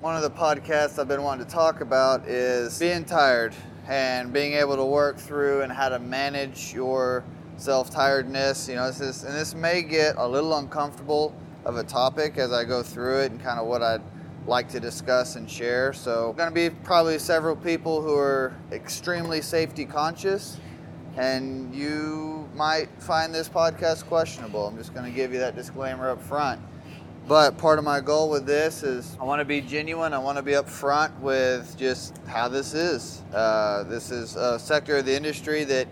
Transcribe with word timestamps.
One 0.00 0.16
of 0.16 0.22
the 0.22 0.30
podcasts 0.30 0.98
I've 0.98 1.08
been 1.08 1.22
wanting 1.22 1.44
to 1.44 1.52
talk 1.52 1.82
about 1.82 2.26
is 2.26 2.78
being 2.78 3.04
tired 3.04 3.54
and 3.86 4.32
being 4.32 4.54
able 4.54 4.76
to 4.76 4.84
work 4.86 5.18
through 5.18 5.60
and 5.60 5.70
how 5.70 5.90
to 5.90 5.98
manage 5.98 6.72
your 6.72 7.22
self 7.58 7.90
tiredness. 7.90 8.66
You 8.66 8.76
know, 8.76 8.86
this 8.86 9.02
is, 9.02 9.24
and 9.24 9.34
this 9.34 9.54
may 9.54 9.82
get 9.82 10.14
a 10.16 10.26
little 10.26 10.56
uncomfortable 10.56 11.34
of 11.66 11.76
a 11.76 11.84
topic 11.84 12.38
as 12.38 12.50
I 12.50 12.64
go 12.64 12.82
through 12.82 13.24
it 13.24 13.32
and 13.32 13.42
kind 13.42 13.60
of 13.60 13.66
what 13.66 13.82
I'd 13.82 14.00
like 14.46 14.70
to 14.70 14.80
discuss 14.80 15.36
and 15.36 15.50
share. 15.50 15.92
So, 15.92 16.32
going 16.32 16.48
to 16.48 16.54
be 16.54 16.70
probably 16.70 17.18
several 17.18 17.54
people 17.54 18.00
who 18.00 18.14
are 18.14 18.54
extremely 18.72 19.42
safety 19.42 19.84
conscious, 19.84 20.56
and 21.18 21.74
you 21.74 22.48
might 22.54 22.88
find 23.02 23.34
this 23.34 23.50
podcast 23.50 24.06
questionable. 24.06 24.66
I'm 24.66 24.78
just 24.78 24.94
going 24.94 25.04
to 25.04 25.14
give 25.14 25.34
you 25.34 25.40
that 25.40 25.56
disclaimer 25.56 26.08
up 26.08 26.22
front. 26.22 26.58
But 27.30 27.58
part 27.58 27.78
of 27.78 27.84
my 27.84 28.00
goal 28.00 28.28
with 28.28 28.44
this 28.44 28.82
is 28.82 29.16
I 29.20 29.22
want 29.22 29.38
to 29.38 29.44
be 29.44 29.60
genuine. 29.60 30.12
I 30.12 30.18
want 30.18 30.36
to 30.38 30.42
be 30.42 30.54
upfront 30.54 31.16
with 31.20 31.76
just 31.78 32.18
how 32.26 32.48
this 32.48 32.74
is. 32.74 33.22
Uh, 33.32 33.84
this 33.84 34.10
is 34.10 34.34
a 34.34 34.58
sector 34.58 34.96
of 34.96 35.06
the 35.06 35.14
industry 35.14 35.62
that 35.62 35.86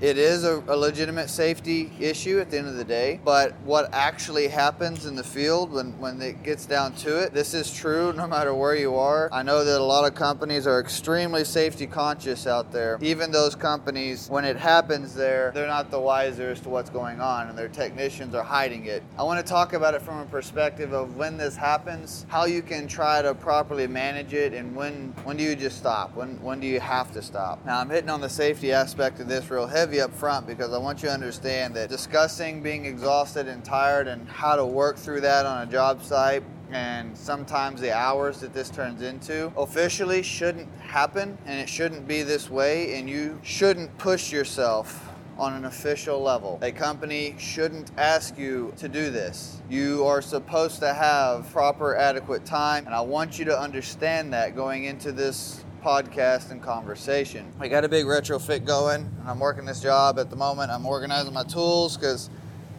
it 0.00 0.18
is 0.18 0.44
a, 0.44 0.62
a, 0.68 0.76
legitimate 0.76 1.30
safety 1.30 1.90
issue 1.98 2.38
at 2.38 2.50
the 2.50 2.58
end 2.58 2.68
of 2.68 2.74
the 2.74 2.84
day, 2.84 3.18
but 3.24 3.54
what 3.64 3.88
actually 3.94 4.46
happens 4.46 5.06
in 5.06 5.16
the 5.16 5.24
field 5.24 5.72
when, 5.72 5.98
when 5.98 6.20
it 6.20 6.42
gets 6.42 6.66
down 6.66 6.94
to 6.96 7.22
it, 7.22 7.32
this 7.32 7.54
is 7.54 7.72
true 7.72 8.12
no 8.12 8.26
matter 8.26 8.54
where 8.54 8.76
you 8.76 8.94
are. 8.94 9.30
I 9.32 9.42
know 9.42 9.64
that 9.64 9.80
a 9.80 9.82
lot 9.82 10.04
of 10.06 10.14
companies 10.14 10.66
are 10.66 10.80
extremely 10.80 11.44
safety 11.44 11.86
conscious 11.86 12.46
out 12.46 12.72
there. 12.72 12.98
Even 13.00 13.32
those 13.32 13.54
companies, 13.54 14.28
when 14.28 14.44
it 14.44 14.56
happens 14.58 15.14
there, 15.14 15.50
they're 15.54 15.66
not 15.66 15.90
the 15.90 16.00
wiser 16.00 16.50
as 16.50 16.60
to 16.60 16.68
what's 16.68 16.90
going 16.90 17.20
on 17.22 17.48
and 17.48 17.56
their 17.56 17.68
technicians 17.68 18.34
are 18.34 18.44
hiding 18.44 18.84
it. 18.84 19.02
I 19.18 19.22
want 19.22 19.44
to 19.44 19.50
talk 19.50 19.72
about 19.72 19.94
it 19.94 20.02
from 20.02 20.18
a 20.18 20.26
perspective 20.26 20.92
of 20.92 21.16
when 21.16 21.38
this 21.38 21.56
happens, 21.56 22.26
how 22.28 22.44
you 22.44 22.60
can 22.60 22.86
try 22.86 23.22
to 23.22 23.34
properly 23.34 23.86
manage 23.86 24.34
it, 24.34 24.52
and 24.52 24.76
when, 24.76 25.14
when 25.24 25.38
do 25.38 25.42
you 25.42 25.56
just 25.56 25.78
stop? 25.78 26.14
When, 26.14 26.40
when 26.42 26.60
do 26.60 26.66
you 26.66 26.80
have 26.80 27.12
to 27.12 27.22
stop? 27.22 27.64
Now, 27.64 27.80
I'm 27.80 27.88
hitting 27.88 28.10
on 28.10 28.20
the 28.20 28.28
safety 28.28 28.72
aspect 28.72 29.20
of 29.20 29.28
this 29.28 29.50
real 29.50 29.66
heavy 29.66 29.85
heavy 29.86 30.00
up 30.00 30.12
front 30.12 30.48
because 30.48 30.72
I 30.72 30.78
want 30.78 31.00
you 31.00 31.08
to 31.08 31.14
understand 31.14 31.76
that 31.76 31.88
discussing 31.88 32.60
being 32.60 32.86
exhausted 32.86 33.46
and 33.46 33.64
tired 33.64 34.08
and 34.08 34.28
how 34.28 34.56
to 34.56 34.66
work 34.66 34.96
through 34.96 35.20
that 35.20 35.46
on 35.46 35.62
a 35.62 35.70
job 35.70 36.02
site 36.02 36.42
and 36.72 37.16
sometimes 37.16 37.80
the 37.80 37.92
hours 37.92 38.40
that 38.40 38.52
this 38.52 38.68
turns 38.68 39.00
into 39.00 39.52
officially 39.56 40.24
shouldn't 40.24 40.68
happen 40.80 41.38
and 41.46 41.60
it 41.60 41.68
shouldn't 41.68 42.08
be 42.08 42.24
this 42.24 42.50
way 42.50 42.98
and 42.98 43.08
you 43.08 43.38
shouldn't 43.44 43.96
push 43.96 44.32
yourself 44.32 45.08
on 45.38 45.52
an 45.52 45.66
official 45.66 46.20
level. 46.20 46.58
A 46.62 46.72
company 46.72 47.36
shouldn't 47.38 47.92
ask 47.96 48.36
you 48.36 48.72
to 48.78 48.88
do 48.88 49.10
this. 49.10 49.62
You 49.70 50.04
are 50.04 50.20
supposed 50.20 50.80
to 50.80 50.92
have 50.92 51.48
proper 51.52 51.94
adequate 51.94 52.44
time 52.44 52.86
and 52.86 52.94
I 52.94 53.02
want 53.02 53.38
you 53.38 53.44
to 53.44 53.56
understand 53.56 54.32
that 54.32 54.56
going 54.56 54.86
into 54.86 55.12
this 55.12 55.64
podcast 55.86 56.50
and 56.50 56.60
conversation. 56.60 57.46
I 57.60 57.68
got 57.68 57.84
a 57.84 57.88
big 57.88 58.06
retrofit 58.06 58.66
going, 58.66 59.02
and 59.02 59.30
I'm 59.30 59.38
working 59.38 59.64
this 59.64 59.80
job 59.80 60.18
at 60.18 60.30
the 60.30 60.34
moment. 60.34 60.72
I'm 60.72 60.84
organizing 60.84 61.32
my 61.32 61.44
tools 61.44 61.96
because 61.96 62.28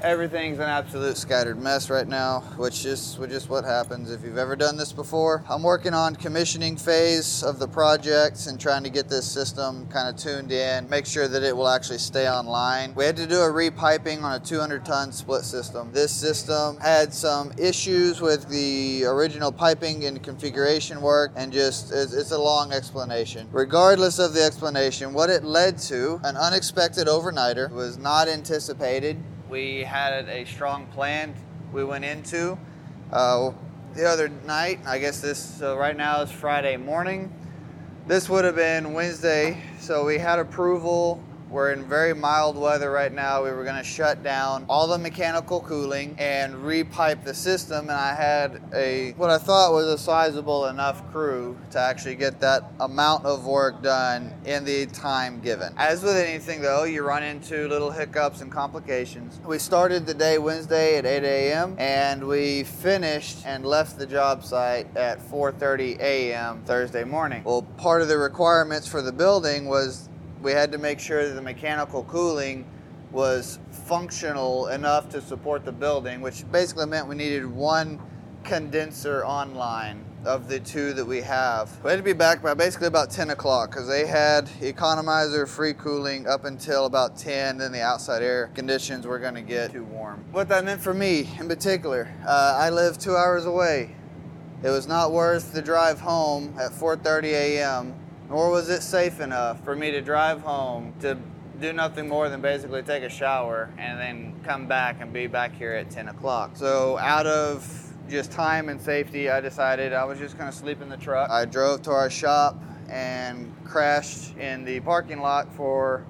Everything's 0.03 0.59
an 0.59 0.69
absolute 0.69 1.17
scattered 1.17 1.59
mess 1.59 1.89
right 1.89 2.07
now, 2.07 2.41
which 2.57 2.85
is 2.85 3.17
which 3.17 3.31
is 3.31 3.49
what 3.49 3.65
happens 3.65 4.11
if 4.11 4.23
you've 4.23 4.37
ever 4.37 4.55
done 4.55 4.77
this 4.77 4.93
before. 4.93 5.43
I'm 5.49 5.63
working 5.63 5.95
on 5.95 6.15
commissioning 6.15 6.77
phase 6.77 7.41
of 7.41 7.57
the 7.57 7.67
project 7.67 8.45
and 8.45 8.59
trying 8.59 8.83
to 8.83 8.91
get 8.91 9.09
this 9.09 9.25
system 9.25 9.87
kind 9.87 10.07
of 10.07 10.15
tuned 10.15 10.51
in, 10.51 10.87
make 10.87 11.07
sure 11.07 11.27
that 11.27 11.41
it 11.41 11.57
will 11.57 11.67
actually 11.67 11.97
stay 11.97 12.29
online. 12.29 12.93
We 12.93 13.05
had 13.05 13.17
to 13.17 13.25
do 13.25 13.37
a 13.37 13.49
repiping 13.49 14.21
on 14.21 14.39
a 14.39 14.39
200 14.39 14.85
ton 14.85 15.11
split 15.11 15.43
system. 15.43 15.91
This 15.91 16.11
system 16.11 16.77
had 16.77 17.11
some 17.11 17.51
issues 17.57 18.21
with 18.21 18.47
the 18.49 19.03
original 19.03 19.51
piping 19.51 20.05
and 20.05 20.21
configuration 20.21 21.01
work 21.01 21.31
and 21.35 21.51
just 21.51 21.91
it's, 21.91 22.13
it's 22.13 22.31
a 22.31 22.37
long 22.37 22.71
explanation. 22.71 23.47
Regardless 23.51 24.19
of 24.19 24.35
the 24.35 24.43
explanation, 24.43 25.11
what 25.11 25.31
it 25.31 25.43
led 25.43 25.79
to, 25.79 26.19
an 26.23 26.37
unexpected 26.37 27.07
overnighter 27.07 27.71
was 27.71 27.97
not 27.97 28.27
anticipated 28.27 29.17
we 29.49 29.81
had 29.81 30.27
a 30.27 30.45
strong 30.45 30.87
plan 30.87 31.33
we 31.71 31.83
went 31.83 32.03
into 32.03 32.57
uh, 33.11 33.51
the 33.93 34.05
other 34.05 34.29
night. 34.45 34.79
I 34.85 34.99
guess 34.99 35.21
this, 35.21 35.61
right 35.61 35.95
now 35.95 36.21
is 36.21 36.31
Friday 36.31 36.77
morning. 36.77 37.33
This 38.07 38.29
would 38.29 38.45
have 38.45 38.55
been 38.55 38.93
Wednesday, 38.93 39.61
so 39.79 40.05
we 40.05 40.17
had 40.17 40.39
approval 40.39 41.21
we're 41.49 41.71
in 41.71 41.85
very 41.85 42.13
mild 42.13 42.57
weather 42.57 42.91
right 42.91 43.13
now. 43.13 43.43
We 43.43 43.51
were 43.51 43.63
going 43.63 43.77
to 43.77 43.83
shut 43.83 44.23
down 44.23 44.65
all 44.67 44.87
the 44.87 44.97
mechanical 44.97 45.61
cooling 45.61 46.15
and 46.17 46.53
repipe 46.55 47.23
the 47.23 47.33
system. 47.33 47.89
And 47.89 47.97
I 47.97 48.13
had 48.13 48.61
a 48.73 49.11
what 49.13 49.29
I 49.29 49.37
thought 49.37 49.71
was 49.71 49.87
a 49.87 49.97
sizable 49.97 50.65
enough 50.65 51.09
crew 51.11 51.57
to 51.71 51.79
actually 51.79 52.15
get 52.15 52.39
that 52.41 52.63
amount 52.79 53.25
of 53.25 53.45
work 53.45 53.81
done 53.81 54.33
in 54.45 54.65
the 54.65 54.87
time 54.87 55.39
given. 55.39 55.73
As 55.77 56.03
with 56.03 56.17
anything, 56.17 56.61
though, 56.61 56.83
you 56.83 57.03
run 57.03 57.23
into 57.23 57.67
little 57.67 57.91
hiccups 57.91 58.41
and 58.41 58.51
complications. 58.51 59.39
We 59.45 59.59
started 59.59 60.05
the 60.05 60.13
day 60.13 60.37
Wednesday 60.37 60.97
at 60.97 61.05
8 61.05 61.23
a.m. 61.23 61.75
and 61.77 62.27
we 62.27 62.63
finished 62.63 63.45
and 63.45 63.65
left 63.65 63.97
the 63.97 64.05
job 64.05 64.43
site 64.43 64.95
at 64.97 65.19
4:30 65.19 65.99
a.m. 65.99 66.63
Thursday 66.65 67.03
morning. 67.03 67.43
Well, 67.43 67.61
part 67.77 68.01
of 68.01 68.07
the 68.07 68.17
requirements 68.17 68.87
for 68.87 69.01
the 69.01 69.11
building 69.11 69.67
was 69.67 70.09
we 70.41 70.51
had 70.51 70.71
to 70.71 70.77
make 70.77 70.99
sure 70.99 71.27
that 71.27 71.33
the 71.33 71.41
mechanical 71.41 72.03
cooling 72.03 72.65
was 73.11 73.59
functional 73.71 74.67
enough 74.67 75.09
to 75.09 75.21
support 75.21 75.65
the 75.65 75.71
building, 75.71 76.21
which 76.21 76.49
basically 76.51 76.85
meant 76.85 77.07
we 77.07 77.15
needed 77.15 77.45
one 77.45 77.99
condenser 78.43 79.25
online 79.25 80.03
of 80.25 80.47
the 80.47 80.59
two 80.59 80.93
that 80.93 81.05
we 81.05 81.21
have. 81.21 81.71
We 81.83 81.89
had 81.89 81.97
to 81.97 82.03
be 82.03 82.13
back 82.13 82.41
by 82.41 82.53
basically 82.53 82.87
about 82.87 83.11
10 83.11 83.29
o'clock 83.29 83.71
because 83.71 83.87
they 83.87 84.05
had 84.05 84.47
economizer 84.61 85.47
free 85.47 85.73
cooling 85.73 86.27
up 86.27 86.45
until 86.45 86.85
about 86.85 87.17
10. 87.17 87.57
Then 87.57 87.71
the 87.71 87.81
outside 87.81 88.21
air 88.21 88.49
conditions 88.53 89.05
were 89.05 89.19
going 89.19 89.35
to 89.35 89.41
get 89.41 89.71
too 89.71 89.85
warm. 89.85 90.23
What 90.31 90.49
that 90.49 90.65
meant 90.65 90.81
for 90.81 90.93
me 90.93 91.29
in 91.39 91.47
particular, 91.47 92.13
uh, 92.25 92.57
I 92.59 92.69
live 92.69 92.97
two 92.97 93.15
hours 93.15 93.45
away. 93.45 93.95
It 94.63 94.69
was 94.69 94.87
not 94.87 95.11
worth 95.11 95.53
the 95.53 95.61
drive 95.61 95.99
home 95.99 96.55
at 96.59 96.71
4:30 96.71 97.23
a.m 97.25 98.06
nor 98.29 98.49
was 98.49 98.69
it 98.69 98.81
safe 98.81 99.19
enough 99.19 99.63
for 99.63 99.75
me 99.75 99.91
to 99.91 100.01
drive 100.01 100.41
home 100.41 100.93
to 100.99 101.17
do 101.59 101.73
nothing 101.73 102.07
more 102.07 102.29
than 102.29 102.41
basically 102.41 102.83
take 102.83 103.03
a 103.03 103.09
shower 103.09 103.69
and 103.77 103.99
then 103.99 104.39
come 104.43 104.67
back 104.67 104.97
and 105.01 105.11
be 105.11 105.27
back 105.27 105.55
here 105.55 105.73
at 105.73 105.89
10 105.89 106.09
o'clock. 106.09 106.51
So, 106.55 106.97
out 106.99 107.25
of 107.25 107.93
just 108.09 108.31
time 108.31 108.69
and 108.69 108.79
safety, 108.79 109.29
I 109.29 109.41
decided 109.41 109.93
I 109.93 110.03
was 110.05 110.19
just 110.19 110.37
to 110.37 110.51
sleep 110.51 110.81
in 110.81 110.89
the 110.89 110.97
truck. 110.97 111.29
I 111.29 111.45
drove 111.45 111.81
to 111.83 111.91
our 111.91 112.09
shop 112.09 112.61
and 112.89 113.53
crashed 113.65 114.37
in 114.37 114.63
the 114.63 114.79
parking 114.81 115.19
lot 115.19 115.53
for 115.55 116.05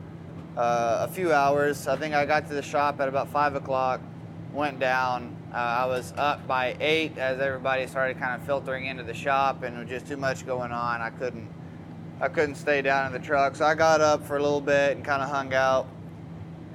uh, 0.58 1.08
a 1.10 1.12
few 1.12 1.34
hours. 1.34 1.88
I 1.88 1.96
think 1.98 2.14
I 2.14 2.26
got 2.26 2.48
to 2.48 2.54
the 2.54 2.62
shop 2.62 3.00
at 3.00 3.08
about 3.08 3.30
5 3.30 3.56
o'clock, 3.56 4.02
went 4.54 4.80
down. 4.80 5.36
Uh, 5.54 5.58
I 5.58 5.86
was 5.86 6.14
up 6.18 6.46
by 6.46 6.76
8 6.80 7.18
as 7.18 7.40
everybody 7.40 7.88
started 7.88 8.20
kind 8.20 8.40
of 8.40 8.46
filtering 8.46 8.86
into 8.86 9.04
the 9.04 9.14
shop, 9.14 9.64
and 9.64 9.76
there 9.76 9.84
was 9.84 9.90
just 9.90 10.08
too 10.08 10.18
much 10.18 10.46
going 10.46 10.72
on. 10.72 11.02
I 11.02 11.10
couldn't 11.10 11.48
I 12.20 12.28
couldn't 12.30 12.56
stay 12.56 12.82
down 12.82 13.08
in 13.08 13.14
the 13.14 13.26
truck, 13.26 13.56
so 13.56 13.66
I 13.66 13.76
got 13.76 14.02
up 14.02 14.26
for 14.26 14.38
a 14.38 14.42
little 14.42 14.62
bit 14.62 14.96
and 14.96 15.06
kind 15.06 15.22
of 15.22 15.30
hung 15.30 15.54
out. 15.54 15.88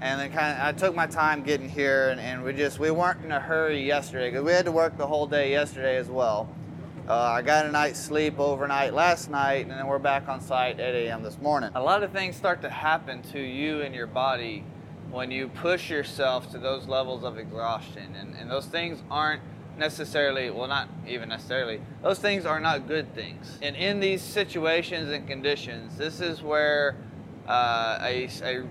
And 0.00 0.20
then 0.20 0.32
kind 0.32 0.58
of, 0.58 0.64
I 0.64 0.72
took 0.72 0.94
my 0.94 1.06
time 1.06 1.42
getting 1.42 1.68
here, 1.68 2.10
and, 2.10 2.20
and 2.20 2.42
we 2.44 2.52
just 2.52 2.78
we 2.78 2.90
weren't 2.90 3.24
in 3.24 3.32
a 3.32 3.40
hurry 3.40 3.84
yesterday 3.84 4.30
because 4.30 4.44
we 4.44 4.52
had 4.52 4.64
to 4.64 4.72
work 4.72 4.96
the 4.96 5.06
whole 5.06 5.26
day 5.26 5.50
yesterday 5.50 5.96
as 5.96 6.08
well. 6.08 6.48
Uh, 7.08 7.14
I 7.14 7.42
got 7.42 7.66
a 7.66 7.70
night's 7.70 8.00
sleep 8.00 8.38
overnight 8.38 8.94
last 8.94 9.30
night, 9.30 9.66
and 9.66 9.72
then 9.72 9.86
we're 9.86 9.98
back 9.98 10.28
on 10.28 10.40
site 10.40 10.78
at 10.78 10.94
8 10.94 11.08
a.m. 11.08 11.22
this 11.22 11.38
morning. 11.40 11.70
A 11.74 11.82
lot 11.82 12.04
of 12.04 12.12
things 12.12 12.36
start 12.36 12.62
to 12.62 12.70
happen 12.70 13.22
to 13.32 13.40
you 13.40 13.82
and 13.82 13.94
your 13.94 14.06
body 14.06 14.64
when 15.10 15.30
you 15.30 15.48
push 15.48 15.90
yourself 15.90 16.50
to 16.52 16.58
those 16.58 16.86
levels 16.86 17.24
of 17.24 17.38
exhaustion, 17.38 18.14
and, 18.16 18.34
and 18.36 18.50
those 18.50 18.66
things 18.66 19.02
aren't 19.10 19.42
necessarily, 19.76 20.50
well, 20.50 20.68
not 20.68 20.88
even 21.06 21.28
necessarily, 21.28 21.80
those 22.02 22.18
things 22.18 22.46
are 22.46 22.60
not 22.60 22.86
good 22.86 23.14
things. 23.14 23.58
And 23.62 23.76
in 23.76 24.00
these 24.00 24.22
situations 24.22 25.10
and 25.10 25.26
conditions, 25.26 25.96
this 25.96 26.20
is 26.20 26.42
where 26.42 26.96
uh, 27.48 27.98
a, 28.02 28.28
a, 28.42 28.62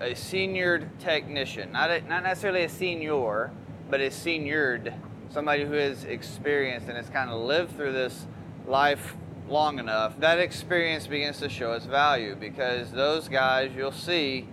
a 0.00 0.14
seniored 0.14 0.88
technician, 0.98 1.72
not, 1.72 1.90
a, 1.90 2.00
not 2.02 2.22
necessarily 2.22 2.64
a 2.64 2.68
senior, 2.68 3.50
but 3.88 4.00
a 4.00 4.10
seniored, 4.10 4.94
somebody 5.30 5.64
who 5.64 5.72
has 5.72 6.04
experienced 6.04 6.88
and 6.88 6.96
has 6.96 7.08
kind 7.08 7.30
of 7.30 7.40
lived 7.40 7.76
through 7.76 7.92
this 7.92 8.26
life 8.66 9.16
long 9.48 9.78
enough, 9.78 10.18
that 10.20 10.38
experience 10.38 11.06
begins 11.06 11.38
to 11.38 11.48
show 11.48 11.72
its 11.72 11.86
value 11.86 12.36
because 12.36 12.92
those 12.92 13.28
guys 13.28 13.70
you'll 13.76 13.90
see 13.90 14.46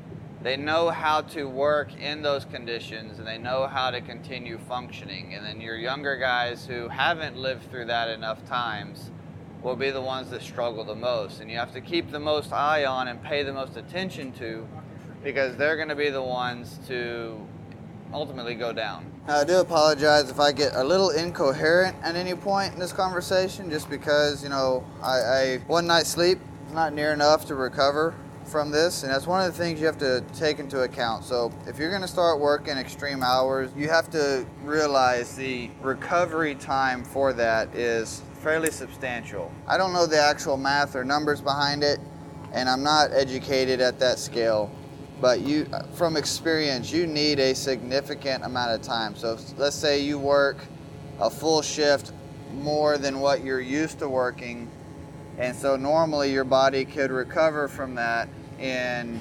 they 0.48 0.56
know 0.56 0.90
how 0.90 1.20
to 1.20 1.44
work 1.44 1.94
in 2.00 2.22
those 2.22 2.46
conditions 2.46 3.20
and 3.20 3.28
they 3.28 3.38
know 3.38 3.68
how 3.68 3.92
to 3.92 4.00
continue 4.00 4.58
functioning. 4.58 5.34
And 5.34 5.46
then 5.46 5.60
your 5.60 5.76
younger 5.76 6.16
guys 6.16 6.66
who 6.66 6.88
haven't 6.88 7.36
lived 7.36 7.70
through 7.70 7.88
that 7.88 8.08
enough 8.08 8.46
times 8.48 9.12
will 9.62 9.76
be 9.76 9.90
the 9.90 10.00
ones 10.00 10.30
that 10.30 10.42
struggle 10.42 10.86
the 10.86 10.96
most. 10.96 11.42
And 11.42 11.52
you 11.52 11.58
have 11.58 11.74
to 11.74 11.82
keep 11.82 12.12
the 12.12 12.22
most 12.22 12.54
eye 12.54 12.86
on 12.86 13.10
and 13.10 13.22
pay 13.22 13.44
the 13.44 13.52
most 13.52 13.76
attention 13.76 14.32
to 14.34 14.66
because 15.22 15.58
they're 15.58 15.76
going 15.76 15.90
to 15.90 15.98
be 15.98 16.10
the 16.10 16.24
ones 16.24 16.80
to 16.88 17.46
ultimately 18.14 18.56
go 18.56 18.72
down. 18.72 19.12
I 19.28 19.44
do 19.44 19.58
apologize 19.58 20.30
if 20.30 20.40
I 20.40 20.54
get 20.54 20.74
a 20.76 20.84
little 20.86 21.10
incoherent 21.10 21.98
at 22.02 22.16
any 22.16 22.36
point 22.36 22.74
in 22.74 22.80
this 22.80 22.94
conversation, 22.94 23.70
just 23.70 23.90
because 23.90 24.44
you 24.44 24.48
know 24.48 24.86
I, 25.04 25.20
I 25.20 25.58
one 25.68 25.88
night's 25.88 26.08
sleep 26.08 26.40
is 26.68 26.74
not 26.74 26.94
near 26.94 27.12
enough 27.12 27.46
to 27.48 27.56
recover 27.56 28.16
from 28.48 28.72
this, 28.72 29.04
and 29.04 29.12
that's 29.12 29.28
one 29.28 29.46
of 29.46 29.52
the 29.52 29.58
things 29.58 29.80
you 29.80 29.86
have 29.86 29.98
to 30.00 30.24
take 30.34 30.60
into 30.60 30.82
account. 30.82 31.24
So, 31.24 31.52
if 31.68 31.78
you're 31.78 31.90
going 31.90 32.02
to 32.02 32.08
start 32.08 32.40
working 32.40 32.78
extreme 32.78 33.22
hours, 33.22 33.72
you 33.76 33.90
have 33.90 34.10
to 34.12 34.46
realize 34.64 35.36
the 35.36 35.70
recovery 35.82 36.56
time 36.56 37.04
for 37.04 37.34
that 37.34 37.76
is 37.76 38.22
fairly 38.42 38.72
substantial. 38.72 39.52
I 39.68 39.78
don't 39.78 39.94
know 39.94 40.06
the 40.06 40.20
actual 40.20 40.58
math 40.58 40.96
or 40.96 41.04
numbers 41.04 41.42
behind 41.42 41.84
it, 41.84 42.00
and 42.54 42.70
I'm 42.70 42.84
not 42.84 43.12
educated 43.12 43.82
at 43.82 44.00
that 44.00 44.20
scale. 44.20 44.72
But 45.20 45.42
you, 45.42 45.68
from 45.94 46.16
experience, 46.16 46.92
you 46.92 47.08
need 47.08 47.40
a 47.40 47.56
significant 47.56 48.46
amount 48.46 48.72
of 48.72 48.84
time. 48.84 49.16
So 49.16 49.38
let's 49.58 49.76
say 49.76 50.00
you 50.00 50.20
work 50.20 50.58
a 51.20 51.30
full 51.30 51.62
shift 51.64 52.14
more 52.54 52.98
than 52.98 53.20
what 53.20 53.44
you're 53.44 53.60
used 53.60 54.00
to 54.00 54.08
working, 54.08 54.70
and 55.38 55.56
so 55.56 55.76
normally 55.76 56.32
your 56.32 56.44
body 56.44 56.86
could 56.86 57.12
recover 57.12 57.68
from 57.68 57.96
that 57.96 58.30
in, 58.60 59.20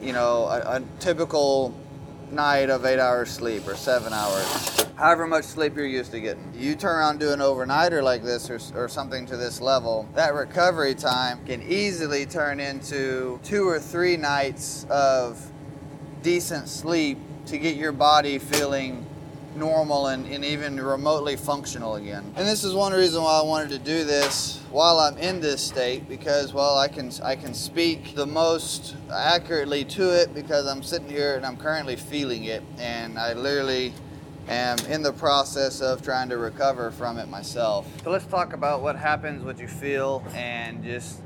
you 0.00 0.12
know, 0.12 0.44
a, 0.44 0.76
a 0.76 0.82
typical 1.00 1.74
night 2.30 2.70
of 2.70 2.84
eight 2.84 2.98
hours 2.98 3.30
sleep 3.30 3.66
or 3.68 3.76
seven 3.76 4.12
hours, 4.12 4.86
however 4.96 5.26
much 5.26 5.44
sleep 5.44 5.76
you're 5.76 5.86
used 5.86 6.10
to 6.12 6.20
getting. 6.20 6.52
You 6.56 6.74
turn 6.74 6.96
around 6.96 7.20
do 7.20 7.30
an 7.32 7.40
overnighter 7.40 8.02
like 8.02 8.22
this 8.22 8.48
or, 8.50 8.58
or 8.74 8.88
something 8.88 9.26
to 9.26 9.36
this 9.36 9.60
level, 9.60 10.08
that 10.14 10.34
recovery 10.34 10.94
time 10.94 11.44
can 11.44 11.62
easily 11.62 12.24
turn 12.26 12.58
into 12.60 13.38
two 13.44 13.68
or 13.68 13.78
three 13.78 14.16
nights 14.16 14.86
of 14.88 15.50
decent 16.22 16.68
sleep 16.68 17.18
to 17.46 17.58
get 17.58 17.76
your 17.76 17.92
body 17.92 18.38
feeling 18.38 19.04
normal 19.56 20.08
and, 20.08 20.26
and 20.26 20.44
even 20.44 20.80
remotely 20.80 21.36
functional 21.36 21.96
again. 21.96 22.32
And 22.36 22.46
this 22.48 22.64
is 22.64 22.74
one 22.74 22.92
reason 22.92 23.22
why 23.22 23.40
I 23.40 23.42
wanted 23.42 23.70
to 23.70 23.78
do 23.78 24.04
this 24.04 24.60
while 24.70 24.98
I'm 24.98 25.18
in 25.18 25.40
this 25.40 25.62
state 25.62 26.08
because 26.08 26.52
well 26.52 26.78
I 26.78 26.88
can 26.88 27.10
I 27.22 27.36
can 27.36 27.54
speak 27.54 28.14
the 28.14 28.26
most 28.26 28.96
accurately 29.12 29.84
to 29.84 30.10
it 30.10 30.34
because 30.34 30.66
I'm 30.66 30.82
sitting 30.82 31.08
here 31.08 31.36
and 31.36 31.44
I'm 31.44 31.56
currently 31.56 31.96
feeling 31.96 32.44
it 32.44 32.62
and 32.78 33.18
I 33.18 33.34
literally 33.34 33.92
am 34.48 34.78
in 34.86 35.02
the 35.02 35.12
process 35.12 35.80
of 35.80 36.02
trying 36.02 36.28
to 36.30 36.38
recover 36.38 36.90
from 36.90 37.18
it 37.18 37.28
myself. 37.28 37.86
So 38.02 38.10
let's 38.10 38.26
talk 38.26 38.52
about 38.52 38.82
what 38.82 38.96
happens, 38.96 39.44
what 39.44 39.58
you 39.58 39.68
feel 39.68 40.24
and 40.34 40.82
just 40.82 41.20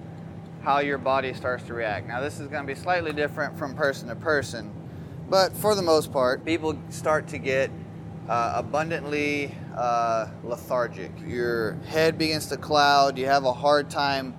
how 0.62 0.80
your 0.80 0.98
body 0.98 1.32
starts 1.32 1.64
to 1.64 1.74
react. 1.74 2.08
Now 2.08 2.20
this 2.20 2.40
is 2.40 2.48
going 2.48 2.66
to 2.66 2.74
be 2.74 2.78
slightly 2.78 3.12
different 3.12 3.56
from 3.56 3.74
person 3.74 4.08
to 4.08 4.16
person, 4.16 4.72
but 5.30 5.52
for 5.56 5.74
the 5.74 5.82
most 5.82 6.12
part, 6.12 6.44
people 6.44 6.76
start 6.90 7.28
to 7.28 7.38
get 7.38 7.70
uh, 8.28 8.52
abundantly 8.56 9.54
uh, 9.76 10.28
lethargic. 10.42 11.12
Your 11.26 11.74
head 11.86 12.18
begins 12.18 12.46
to 12.46 12.56
cloud. 12.56 13.18
You 13.18 13.26
have 13.26 13.44
a 13.44 13.52
hard 13.52 13.90
time 13.90 14.34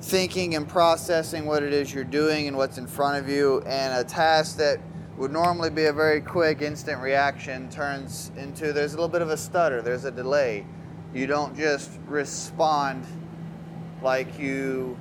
thinking 0.00 0.54
and 0.54 0.68
processing 0.68 1.46
what 1.46 1.62
it 1.62 1.72
is 1.72 1.94
you're 1.94 2.04
doing 2.04 2.48
and 2.48 2.56
what's 2.56 2.78
in 2.78 2.86
front 2.86 3.22
of 3.22 3.30
you. 3.30 3.62
And 3.66 3.98
a 3.98 4.04
task 4.04 4.56
that 4.58 4.80
would 5.16 5.30
normally 5.30 5.70
be 5.70 5.84
a 5.84 5.92
very 5.92 6.20
quick, 6.20 6.62
instant 6.62 7.00
reaction 7.00 7.70
turns 7.70 8.32
into 8.36 8.72
there's 8.72 8.92
a 8.92 8.96
little 8.96 9.08
bit 9.08 9.22
of 9.22 9.30
a 9.30 9.36
stutter, 9.36 9.80
there's 9.80 10.04
a 10.04 10.10
delay. 10.10 10.66
You 11.14 11.26
don't 11.26 11.56
just 11.56 11.90
respond 12.06 13.06
like 14.02 14.38
you 14.38 14.98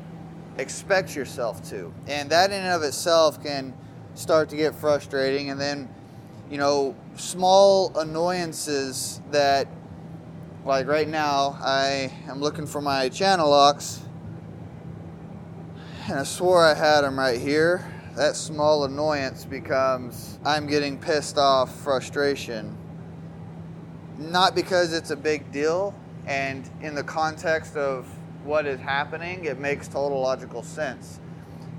expect 0.58 1.16
yourself 1.16 1.68
to. 1.70 1.94
And 2.08 2.30
that 2.30 2.52
in 2.52 2.60
and 2.62 2.74
of 2.74 2.84
itself 2.84 3.42
can 3.42 3.74
start 4.14 4.50
to 4.50 4.58
get 4.58 4.76
frustrating. 4.76 5.50
And 5.50 5.60
then 5.60 5.90
you 6.52 6.58
know, 6.58 6.94
small 7.16 7.98
annoyances 7.98 9.22
that, 9.32 9.68
like 10.66 10.86
right 10.86 11.08
now, 11.08 11.58
I 11.62 12.12
am 12.28 12.42
looking 12.42 12.68
for 12.68 12.82
my 12.82 13.08
channel 13.08 13.50
locks, 13.50 14.02
and 16.10 16.20
I 16.20 16.24
swore 16.24 16.62
I 16.62 16.74
had 16.74 17.02
them 17.02 17.18
right 17.18 17.40
here. 17.40 17.90
That 18.18 18.36
small 18.36 18.84
annoyance 18.84 19.46
becomes 19.46 20.40
I'm 20.44 20.68
getting 20.68 21.00
pissed 21.00 21.38
off, 21.38 21.74
frustration. 21.74 22.78
Not 24.18 24.54
because 24.54 24.92
it's 24.92 25.12
a 25.12 25.16
big 25.16 25.54
deal, 25.54 25.96
and 26.28 26.70
in 26.82 26.96
the 26.96 27.04
context 27.04 27.78
of 27.78 28.06
what 28.44 28.66
is 28.66 28.80
happening, 28.82 29.46
it 29.46 29.58
makes 29.58 29.88
total 29.88 30.20
logical 30.20 30.64
sense. 30.64 31.22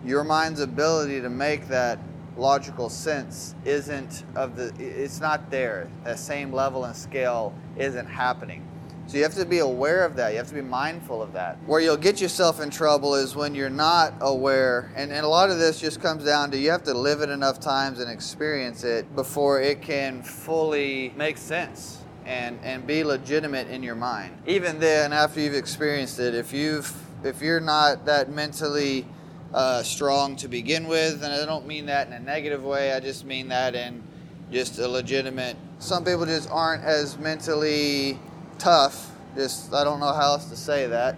Your 0.02 0.24
mind's 0.24 0.60
ability 0.60 1.20
to 1.20 1.28
make 1.28 1.68
that 1.68 1.98
logical 2.36 2.88
sense 2.88 3.54
isn't 3.64 4.24
of 4.34 4.56
the 4.56 4.72
it's 4.78 5.20
not 5.20 5.50
there. 5.50 5.88
That 6.04 6.18
same 6.18 6.52
level 6.52 6.84
and 6.84 6.96
scale 6.96 7.54
isn't 7.76 8.06
happening. 8.06 8.66
So 9.06 9.16
you 9.16 9.24
have 9.24 9.34
to 9.34 9.44
be 9.44 9.58
aware 9.58 10.04
of 10.04 10.16
that. 10.16 10.30
You 10.30 10.38
have 10.38 10.48
to 10.48 10.54
be 10.54 10.62
mindful 10.62 11.20
of 11.20 11.32
that. 11.32 11.58
Where 11.66 11.80
you'll 11.80 11.96
get 11.96 12.20
yourself 12.20 12.60
in 12.60 12.70
trouble 12.70 13.14
is 13.14 13.34
when 13.34 13.54
you're 13.54 13.68
not 13.68 14.14
aware 14.20 14.92
and, 14.96 15.12
and 15.12 15.24
a 15.24 15.28
lot 15.28 15.50
of 15.50 15.58
this 15.58 15.80
just 15.80 16.00
comes 16.00 16.24
down 16.24 16.50
to 16.52 16.58
you 16.58 16.70
have 16.70 16.84
to 16.84 16.94
live 16.94 17.20
it 17.20 17.28
enough 17.28 17.60
times 17.60 17.98
and 17.98 18.10
experience 18.10 18.84
it 18.84 19.14
before 19.14 19.60
it 19.60 19.82
can 19.82 20.22
fully 20.22 21.12
make 21.16 21.36
sense 21.36 21.98
and 22.24 22.58
and 22.62 22.86
be 22.86 23.02
legitimate 23.02 23.68
in 23.68 23.82
your 23.82 23.96
mind. 23.96 24.36
Even 24.46 24.78
then 24.78 25.12
after 25.12 25.40
you've 25.40 25.54
experienced 25.54 26.20
it 26.20 26.34
if 26.34 26.52
you've 26.52 26.94
if 27.24 27.42
you're 27.42 27.60
not 27.60 28.06
that 28.06 28.30
mentally 28.30 29.06
uh, 29.54 29.82
strong 29.82 30.36
to 30.36 30.48
begin 30.48 30.86
with, 30.86 31.22
and 31.22 31.32
I 31.32 31.44
don't 31.44 31.66
mean 31.66 31.86
that 31.86 32.06
in 32.06 32.12
a 32.12 32.20
negative 32.20 32.64
way. 32.64 32.92
I 32.92 33.00
just 33.00 33.24
mean 33.24 33.48
that 33.48 33.74
in 33.74 34.02
just 34.50 34.78
a 34.78 34.88
legitimate. 34.88 35.56
Some 35.78 36.04
people 36.04 36.26
just 36.26 36.50
aren't 36.50 36.84
as 36.84 37.18
mentally 37.18 38.18
tough. 38.58 39.10
Just 39.34 39.72
I 39.72 39.84
don't 39.84 40.00
know 40.00 40.12
how 40.12 40.32
else 40.32 40.46
to 40.46 40.56
say 40.56 40.86
that 40.86 41.16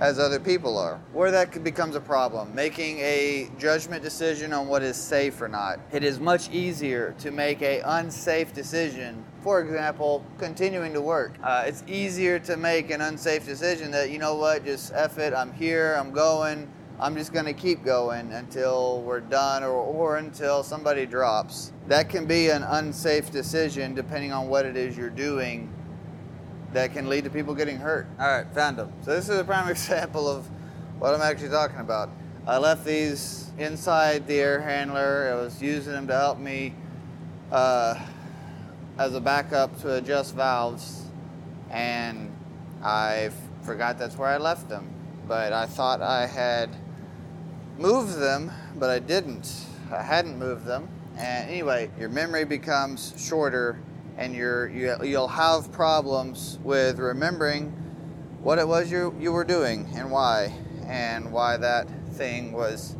as 0.00 0.18
other 0.18 0.40
people 0.40 0.76
are. 0.78 0.98
Where 1.12 1.30
that 1.30 1.62
becomes 1.62 1.94
a 1.94 2.00
problem, 2.00 2.52
making 2.54 2.98
a 2.98 3.48
judgment 3.58 4.02
decision 4.02 4.52
on 4.52 4.66
what 4.66 4.82
is 4.82 4.96
safe 4.96 5.40
or 5.40 5.48
not. 5.48 5.78
It 5.92 6.02
is 6.02 6.18
much 6.18 6.50
easier 6.50 7.14
to 7.20 7.30
make 7.30 7.62
a 7.62 7.80
unsafe 7.84 8.52
decision. 8.52 9.24
For 9.42 9.60
example, 9.60 10.24
continuing 10.38 10.92
to 10.94 11.00
work. 11.00 11.34
Uh, 11.42 11.64
it's 11.66 11.84
easier 11.86 12.38
to 12.40 12.56
make 12.56 12.90
an 12.90 13.00
unsafe 13.00 13.44
decision 13.46 13.90
that 13.92 14.10
you 14.10 14.18
know 14.18 14.34
what, 14.34 14.64
just 14.64 14.92
F 14.92 15.18
it, 15.18 15.32
I'm 15.32 15.52
here, 15.52 15.94
I'm 15.94 16.12
going 16.12 16.68
I'm 17.02 17.16
just 17.16 17.32
going 17.32 17.46
to 17.46 17.52
keep 17.52 17.84
going 17.84 18.30
until 18.32 19.02
we're 19.02 19.18
done 19.18 19.64
or, 19.64 19.72
or 19.72 20.18
until 20.18 20.62
somebody 20.62 21.04
drops. 21.04 21.72
That 21.88 22.08
can 22.08 22.26
be 22.26 22.50
an 22.50 22.62
unsafe 22.62 23.32
decision 23.32 23.92
depending 23.92 24.30
on 24.30 24.46
what 24.46 24.66
it 24.66 24.76
is 24.76 24.96
you're 24.96 25.10
doing 25.10 25.68
that 26.72 26.92
can 26.92 27.08
lead 27.08 27.24
to 27.24 27.30
people 27.30 27.56
getting 27.56 27.76
hurt. 27.76 28.06
All 28.20 28.28
right, 28.28 28.46
found 28.54 28.76
them. 28.76 28.92
So 29.02 29.10
this 29.10 29.28
is 29.28 29.36
a 29.36 29.42
prime 29.42 29.68
example 29.70 30.28
of 30.28 30.48
what 31.00 31.12
I'm 31.12 31.22
actually 31.22 31.48
talking 31.48 31.80
about. 31.80 32.08
I 32.46 32.58
left 32.58 32.84
these 32.84 33.50
inside 33.58 34.28
the 34.28 34.38
air 34.38 34.60
handler. 34.60 35.32
I 35.32 35.42
was 35.42 35.60
using 35.60 35.94
them 35.94 36.06
to 36.06 36.16
help 36.16 36.38
me 36.38 36.72
uh, 37.50 38.00
as 38.96 39.12
a 39.12 39.20
backup 39.20 39.76
to 39.80 39.96
adjust 39.96 40.36
valves, 40.36 41.06
and 41.68 42.32
I 42.80 43.30
forgot 43.62 43.98
that's 43.98 44.16
where 44.16 44.28
I 44.28 44.36
left 44.36 44.68
them. 44.68 44.88
But 45.26 45.52
I 45.52 45.66
thought 45.66 46.00
I 46.00 46.28
had 46.28 46.70
moved 47.78 48.18
them, 48.18 48.50
but 48.76 48.90
I 48.90 48.98
didn't. 48.98 49.66
I 49.92 50.02
hadn't 50.02 50.38
moved 50.38 50.64
them. 50.64 50.88
And 51.16 51.50
anyway, 51.50 51.90
your 51.98 52.08
memory 52.08 52.44
becomes 52.44 53.14
shorter 53.16 53.78
and 54.16 54.34
you're, 54.34 54.68
you, 54.68 54.96
you'll 55.02 55.28
have 55.28 55.72
problems 55.72 56.58
with 56.62 56.98
remembering 56.98 57.70
what 58.40 58.58
it 58.58 58.66
was 58.66 58.90
you, 58.90 59.14
you 59.18 59.32
were 59.32 59.44
doing 59.44 59.88
and 59.94 60.10
why, 60.10 60.52
and 60.86 61.32
why 61.32 61.56
that 61.56 61.88
thing 62.14 62.52
was 62.52 62.96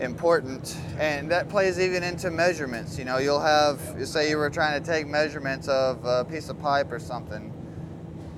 important. 0.00 0.76
And 0.98 1.30
that 1.30 1.48
plays 1.48 1.78
even 1.78 2.02
into 2.02 2.30
measurements. 2.30 2.98
You 2.98 3.04
know, 3.04 3.18
you'll 3.18 3.40
have, 3.40 3.80
say 4.06 4.30
you 4.30 4.38
were 4.38 4.50
trying 4.50 4.82
to 4.82 4.88
take 4.88 5.06
measurements 5.06 5.68
of 5.68 6.04
a 6.04 6.24
piece 6.24 6.48
of 6.48 6.60
pipe 6.60 6.90
or 6.90 6.98
something. 6.98 7.52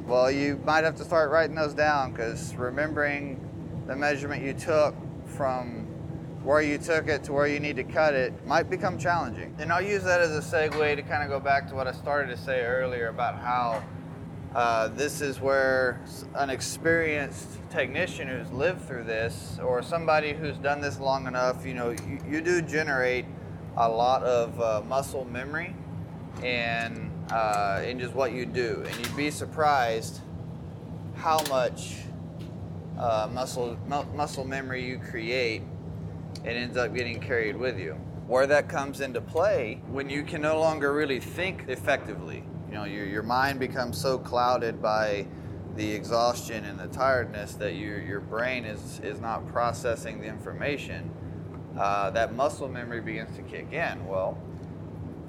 Well, 0.07 0.31
you 0.31 0.61
might 0.65 0.85
have 0.85 0.97
to 0.97 1.05
start 1.05 1.31
writing 1.31 1.55
those 1.55 1.75
down 1.75 2.13
because 2.13 2.55
remembering 2.57 3.47
the 3.87 3.95
measurement 3.95 4.43
you 4.43 4.55
took 4.55 4.95
from 5.41 5.87
where 6.45 6.61
you 6.61 6.77
took 6.77 7.09
it 7.09 7.25
to 7.25 7.33
where 7.33 7.47
you 7.47 7.59
need 7.59 7.75
to 7.77 7.83
cut 7.83 8.13
it 8.13 8.47
might 8.47 8.69
become 8.69 8.99
challenging. 8.99 9.57
And 9.59 9.73
I'll 9.73 9.81
use 9.81 10.05
that 10.05 10.21
as 10.21 10.33
a 10.33 10.43
segue 10.43 10.97
to 10.97 11.01
kind 11.01 11.23
of 11.23 11.31
go 11.31 11.41
back 11.41 11.67
to 11.71 11.75
what 11.75 11.87
I 11.87 11.93
started 11.93 12.29
to 12.29 12.37
say 12.37 12.61
earlier 12.61 13.09
about 13.09 13.37
how 13.37 13.83
uh, 14.55 14.89
this 14.89 15.23
is 15.23 15.41
where 15.41 15.99
an 16.35 16.51
experienced 16.51 17.49
technician 17.71 18.29
who's 18.29 18.53
lived 18.53 18.87
through 18.87 19.05
this 19.05 19.59
or 19.65 19.81
somebody 19.81 20.35
who's 20.35 20.59
done 20.59 20.83
this 20.83 21.01
long 21.01 21.27
enough, 21.27 21.65
you 21.65 21.73
know, 21.73 21.89
you, 21.89 22.19
you 22.29 22.43
do 22.43 22.61
generate 22.61 23.25
a 23.79 23.89
lot 23.89 24.23
of 24.23 24.61
uh, 24.61 24.83
muscle 24.87 25.25
memory 25.25 25.75
and 26.43 27.11
uh, 27.33 27.83
just 27.95 28.13
what 28.13 28.33
you 28.33 28.45
do. 28.45 28.85
And 28.87 28.95
you'd 28.99 29.17
be 29.17 29.31
surprised 29.31 30.21
how 31.15 31.43
much 31.49 31.97
uh, 33.01 33.29
muscle 33.33 33.77
mu- 33.89 34.05
muscle 34.15 34.45
memory 34.45 34.85
you 34.87 34.99
create, 34.99 35.63
it 36.45 36.51
ends 36.51 36.77
up 36.77 36.95
getting 36.95 37.19
carried 37.21 37.57
with 37.57 37.79
you. 37.79 37.95
where 38.27 38.47
that 38.47 38.69
comes 38.69 39.01
into 39.01 39.21
play 39.21 39.83
when 39.91 40.09
you 40.09 40.23
can 40.23 40.41
no 40.41 40.61
longer 40.61 40.93
really 40.93 41.19
think 41.19 41.65
effectively. 41.69 42.45
You 42.69 42.75
know, 42.77 42.85
your, 42.85 43.05
your 43.05 43.25
mind 43.25 43.59
becomes 43.59 43.99
so 44.01 44.19
clouded 44.19 44.81
by 44.81 45.27
the 45.75 45.91
exhaustion 45.91 46.65
and 46.65 46.79
the 46.79 46.87
tiredness 46.89 47.55
that 47.55 47.75
your, 47.75 48.01
your 48.01 48.21
brain 48.21 48.65
is, 48.65 49.01
is 49.03 49.21
not 49.21 49.49
processing 49.49 50.21
the 50.21 50.29
information. 50.29 51.11
Uh, 51.77 52.11
that 52.11 52.35
muscle 52.35 52.69
memory 52.69 53.01
begins 53.01 53.35
to 53.37 53.43
kick 53.43 53.73
in. 53.73 54.07
Well, 54.07 54.39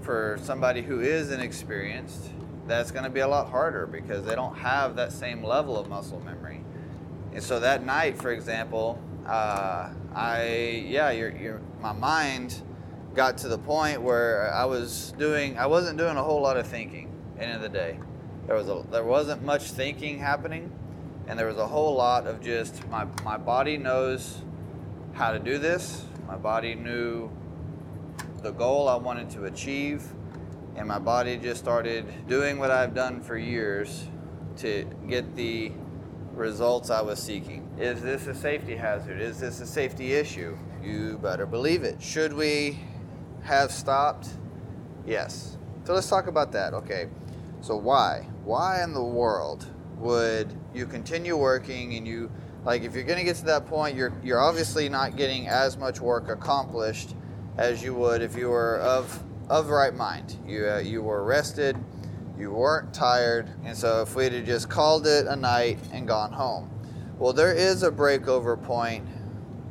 for 0.01 0.37
somebody 0.43 0.83
who 0.83 0.99
is 0.99 1.31
inexperienced, 1.31 2.29
that's 2.67 2.91
going 2.91 3.05
to 3.05 3.09
be 3.09 3.21
a 3.21 3.27
lot 3.27 3.49
harder 3.49 3.87
because 3.87 4.25
they 4.25 4.35
don't 4.35 4.57
have 4.57 4.95
that 4.97 5.11
same 5.11 5.43
level 5.43 5.79
of 5.79 5.89
muscle 5.89 6.19
memory. 6.19 6.61
And 7.33 7.41
so 7.41 7.59
that 7.59 7.85
night, 7.85 8.17
for 8.17 8.31
example, 8.31 9.01
uh, 9.25 9.89
I 10.13 10.83
yeah, 10.88 11.11
your, 11.11 11.29
your, 11.31 11.61
my 11.79 11.93
mind 11.93 12.61
got 13.15 13.38
to 13.39 13.47
the 13.47 13.57
point 13.57 14.01
where 14.01 14.53
I 14.53 14.65
was 14.65 15.13
doing 15.17 15.57
I 15.57 15.67
wasn't 15.67 15.97
doing 15.97 16.17
a 16.17 16.23
whole 16.23 16.41
lot 16.41 16.57
of 16.57 16.67
thinking. 16.67 17.09
End 17.39 17.53
of 17.53 17.61
the 17.61 17.69
day, 17.69 18.00
there 18.47 18.55
was 18.55 18.67
a 18.67 18.83
there 18.91 19.03
wasn't 19.03 19.43
much 19.43 19.71
thinking 19.71 20.19
happening, 20.19 20.71
and 21.27 21.39
there 21.39 21.47
was 21.47 21.57
a 21.57 21.67
whole 21.67 21.95
lot 21.95 22.27
of 22.27 22.41
just 22.41 22.88
my 22.89 23.05
my 23.23 23.38
body 23.38 23.77
knows 23.77 24.41
how 25.13 25.31
to 25.31 25.39
do 25.39 25.57
this. 25.57 26.05
My 26.27 26.38
body 26.38 26.75
knew 26.75 27.29
the 28.41 28.51
goal 28.51 28.89
I 28.89 28.95
wanted 28.95 29.29
to 29.31 29.45
achieve, 29.45 30.03
and 30.75 30.88
my 30.88 31.00
body 31.00 31.38
just 31.38 31.61
started 31.61 32.05
doing 32.27 32.57
what 32.59 32.71
I've 32.71 32.93
done 32.93 33.21
for 33.21 33.38
years 33.38 34.07
to 34.57 34.85
get 35.07 35.35
the 35.35 35.71
results 36.41 36.89
I 36.89 37.01
was 37.01 37.21
seeking. 37.21 37.69
Is 37.79 38.01
this 38.01 38.27
a 38.27 38.36
safety 38.36 38.75
hazard? 38.75 39.21
Is 39.21 39.39
this 39.39 39.62
a 39.62 39.65
safety 39.67 40.13
issue? 40.13 40.57
You 40.83 41.19
better 41.21 41.45
believe 41.45 41.83
it. 41.83 42.01
Should 42.01 42.33
we 42.33 42.79
have 43.43 43.71
stopped? 43.71 44.27
Yes. 45.05 45.57
So 45.86 45.93
let's 45.93 46.10
talk 46.10 46.27
about 46.27 46.51
that. 46.51 46.74
Okay. 46.74 47.07
So 47.62 47.77
why? 47.77 48.27
Why 48.43 48.83
in 48.83 48.93
the 48.93 49.03
world 49.03 49.67
would 49.98 50.53
you 50.74 50.88
continue 50.88 51.38
working 51.38 51.93
and 51.95 52.07
you 52.07 52.31
like 52.65 52.81
if 52.81 52.95
you're 52.95 53.03
going 53.03 53.19
to 53.19 53.24
get 53.24 53.36
to 53.36 53.45
that 53.45 53.67
point 53.67 53.95
you're 53.95 54.13
you're 54.24 54.39
obviously 54.39 54.89
not 54.89 55.15
getting 55.15 55.48
as 55.48 55.77
much 55.77 56.00
work 56.01 56.27
accomplished 56.27 57.13
as 57.57 57.83
you 57.83 57.93
would 57.93 58.24
if 58.24 58.36
you 58.36 58.50
were 58.50 58.79
of 58.79 59.24
of 59.51 59.69
right 59.69 59.93
mind. 59.93 60.38
You 60.48 60.69
uh, 60.69 60.77
you 60.79 61.03
were 61.03 61.24
rested, 61.24 61.77
you 62.38 62.51
weren't 62.51 62.93
tired, 62.93 63.50
and 63.63 63.75
so 63.77 64.01
if 64.01 64.15
we'd 64.15 64.33
have 64.33 64.45
just 64.45 64.69
called 64.69 65.07
it 65.07 65.27
a 65.27 65.35
night 65.35 65.79
and 65.91 66.07
gone 66.07 66.31
home. 66.31 66.69
Well, 67.17 67.33
there 67.33 67.53
is 67.53 67.83
a 67.83 67.91
breakover 67.91 68.61
point 68.61 69.07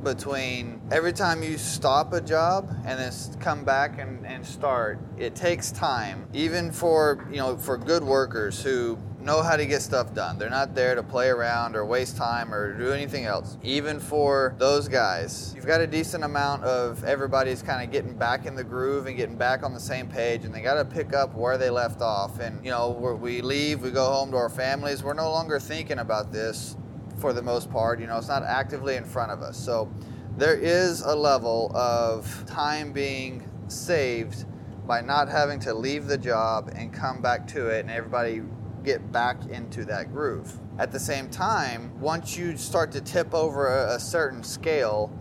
between 0.02 0.80
every 0.90 1.12
time 1.12 1.42
you 1.42 1.58
stop 1.58 2.12
a 2.12 2.20
job 2.20 2.70
and 2.84 2.98
then 2.98 3.12
come 3.38 3.64
back 3.64 3.98
and, 3.98 4.24
and 4.26 4.44
start 4.46 4.98
it 5.18 5.34
takes 5.34 5.70
time 5.72 6.26
even 6.32 6.72
for 6.72 7.28
you 7.30 7.36
know 7.36 7.56
for 7.56 7.76
good 7.76 8.02
workers 8.02 8.62
who 8.62 8.98
know 9.20 9.42
how 9.42 9.56
to 9.56 9.66
get 9.66 9.82
stuff 9.82 10.14
done 10.14 10.38
they're 10.38 10.50
not 10.50 10.74
there 10.74 10.94
to 10.94 11.02
play 11.02 11.28
around 11.28 11.76
or 11.76 11.84
waste 11.84 12.16
time 12.16 12.52
or 12.52 12.76
do 12.76 12.92
anything 12.92 13.24
else 13.24 13.58
even 13.62 14.00
for 14.00 14.54
those 14.58 14.88
guys 14.88 15.52
you've 15.54 15.66
got 15.66 15.80
a 15.80 15.86
decent 15.86 16.24
amount 16.24 16.62
of 16.64 17.02
everybody's 17.04 17.62
kind 17.62 17.84
of 17.84 17.92
getting 17.92 18.14
back 18.14 18.46
in 18.46 18.54
the 18.54 18.64
groove 18.64 19.06
and 19.06 19.16
getting 19.16 19.36
back 19.36 19.62
on 19.62 19.74
the 19.74 19.80
same 19.80 20.08
page 20.08 20.44
and 20.44 20.54
they 20.54 20.60
got 20.62 20.74
to 20.74 20.84
pick 20.84 21.14
up 21.14 21.34
where 21.34 21.58
they 21.58 21.70
left 21.70 22.00
off 22.00 22.40
and 22.40 22.64
you 22.64 22.70
know 22.70 22.90
we 23.20 23.40
leave 23.40 23.82
we 23.82 23.90
go 23.90 24.10
home 24.10 24.30
to 24.30 24.36
our 24.36 24.48
families 24.48 25.02
we're 25.02 25.14
no 25.14 25.30
longer 25.30 25.58
thinking 25.58 25.98
about 25.98 26.32
this 26.32 26.76
for 27.20 27.32
the 27.32 27.42
most 27.42 27.70
part. 27.70 28.00
You 28.00 28.06
know, 28.06 28.16
it's 28.16 28.28
not 28.28 28.42
actively 28.42 28.96
in 28.96 29.04
front 29.04 29.30
of 29.30 29.42
us. 29.42 29.56
So 29.56 29.92
there 30.36 30.56
is 30.56 31.02
a 31.02 31.14
level 31.14 31.70
of 31.76 32.44
time 32.46 32.92
being 32.92 33.48
saved 33.68 34.46
by 34.86 35.00
not 35.00 35.28
having 35.28 35.60
to 35.60 35.74
leave 35.74 36.06
the 36.06 36.18
job 36.18 36.72
and 36.74 36.92
come 36.92 37.20
back 37.20 37.46
to 37.48 37.68
it 37.68 37.80
and 37.80 37.90
everybody 37.90 38.42
get 38.84 39.12
back 39.12 39.46
into 39.50 39.84
that 39.86 40.12
groove. 40.12 40.58
At 40.78 40.92
the 40.92 41.00
same 41.00 41.28
time, 41.28 41.98
once 42.00 42.36
you 42.36 42.56
start 42.56 42.92
to 42.92 43.00
tip 43.00 43.34
over 43.34 43.68
a, 43.68 43.96
a 43.96 44.00
certain 44.00 44.42
scale, 44.42 45.12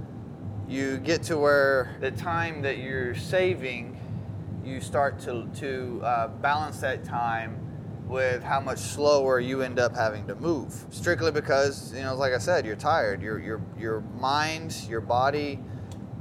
you 0.68 0.98
get 0.98 1.24
to 1.24 1.38
where 1.38 1.96
the 2.00 2.12
time 2.12 2.62
that 2.62 2.78
you're 2.78 3.16
saving, 3.16 4.00
you 4.64 4.82
start 4.82 5.20
to, 5.22 5.50
to 5.56 6.02
uh, 6.04 6.28
balance 6.28 6.80
that 6.82 7.04
time 7.04 7.66
with 8.08 8.42
how 8.42 8.60
much 8.60 8.80
slower 8.80 9.40
you 9.40 9.62
end 9.62 9.80
up 9.80 9.96
having 9.96 10.26
to 10.28 10.36
move. 10.36 10.86
Strictly 10.90 11.32
because, 11.32 11.94
you 11.94 12.02
know, 12.02 12.16
like 12.16 12.34
I 12.34 12.40
said, 12.40 12.66
you're 12.66 12.76
tired. 12.76 13.22
Your 13.22 13.40
your 13.40 13.62
your 13.78 14.02
mind, 14.20 14.76
your 14.90 15.02
body, 15.02 15.60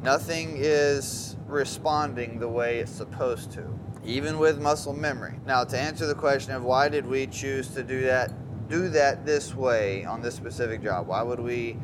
nothing 0.03 0.57
is 0.57 1.37
responding 1.47 2.39
the 2.39 2.49
way 2.49 2.79
it's 2.79 2.93
supposed 2.93 3.53
to. 3.53 3.78
Even 4.05 4.39
with 4.39 4.61
muscle 4.61 4.93
memory. 4.93 5.35
Now, 5.47 5.65
to 5.65 5.79
answer 5.79 6.07
the 6.07 6.15
question 6.15 6.53
of 6.53 6.63
why 6.65 6.89
did 6.89 7.07
we 7.07 7.27
choose 7.27 7.69
to 7.69 7.83
do 7.83 8.03
that 8.03 8.33
do 8.69 8.89
that 8.91 9.25
this 9.25 9.55
way 9.55 10.05
on 10.05 10.21
this 10.21 10.35
specific 10.35 10.83
job? 10.83 11.07
Why 11.07 11.23
would 11.23 11.41
we 11.41 11.79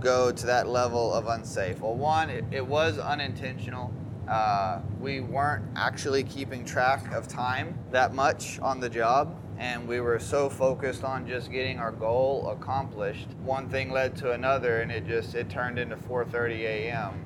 go 0.00 0.32
to 0.32 0.46
that 0.46 0.68
level 0.68 1.14
of 1.14 1.26
unsafe? 1.26 1.80
Well, 1.80 1.94
one, 1.94 2.28
it, 2.28 2.44
it 2.50 2.66
was 2.66 2.98
unintentional. 2.98 3.92
Uh, 4.28 4.80
we 5.00 5.20
weren't 5.20 5.64
actually 5.76 6.24
keeping 6.24 6.64
track 6.64 7.12
of 7.14 7.28
time 7.28 7.78
that 7.92 8.12
much 8.14 8.58
on 8.60 8.80
the 8.80 8.88
job 8.88 9.34
and 9.58 9.88
we 9.88 10.00
were 10.00 10.18
so 10.18 10.48
focused 10.48 11.02
on 11.02 11.26
just 11.26 11.50
getting 11.50 11.78
our 11.78 11.90
goal 11.90 12.48
accomplished 12.50 13.28
one 13.42 13.68
thing 13.68 13.90
led 13.90 14.14
to 14.16 14.32
another 14.32 14.82
and 14.82 14.92
it 14.92 15.06
just 15.06 15.34
it 15.34 15.50
turned 15.50 15.78
into 15.78 15.96
4:30 15.96 16.60
a.m. 16.60 17.24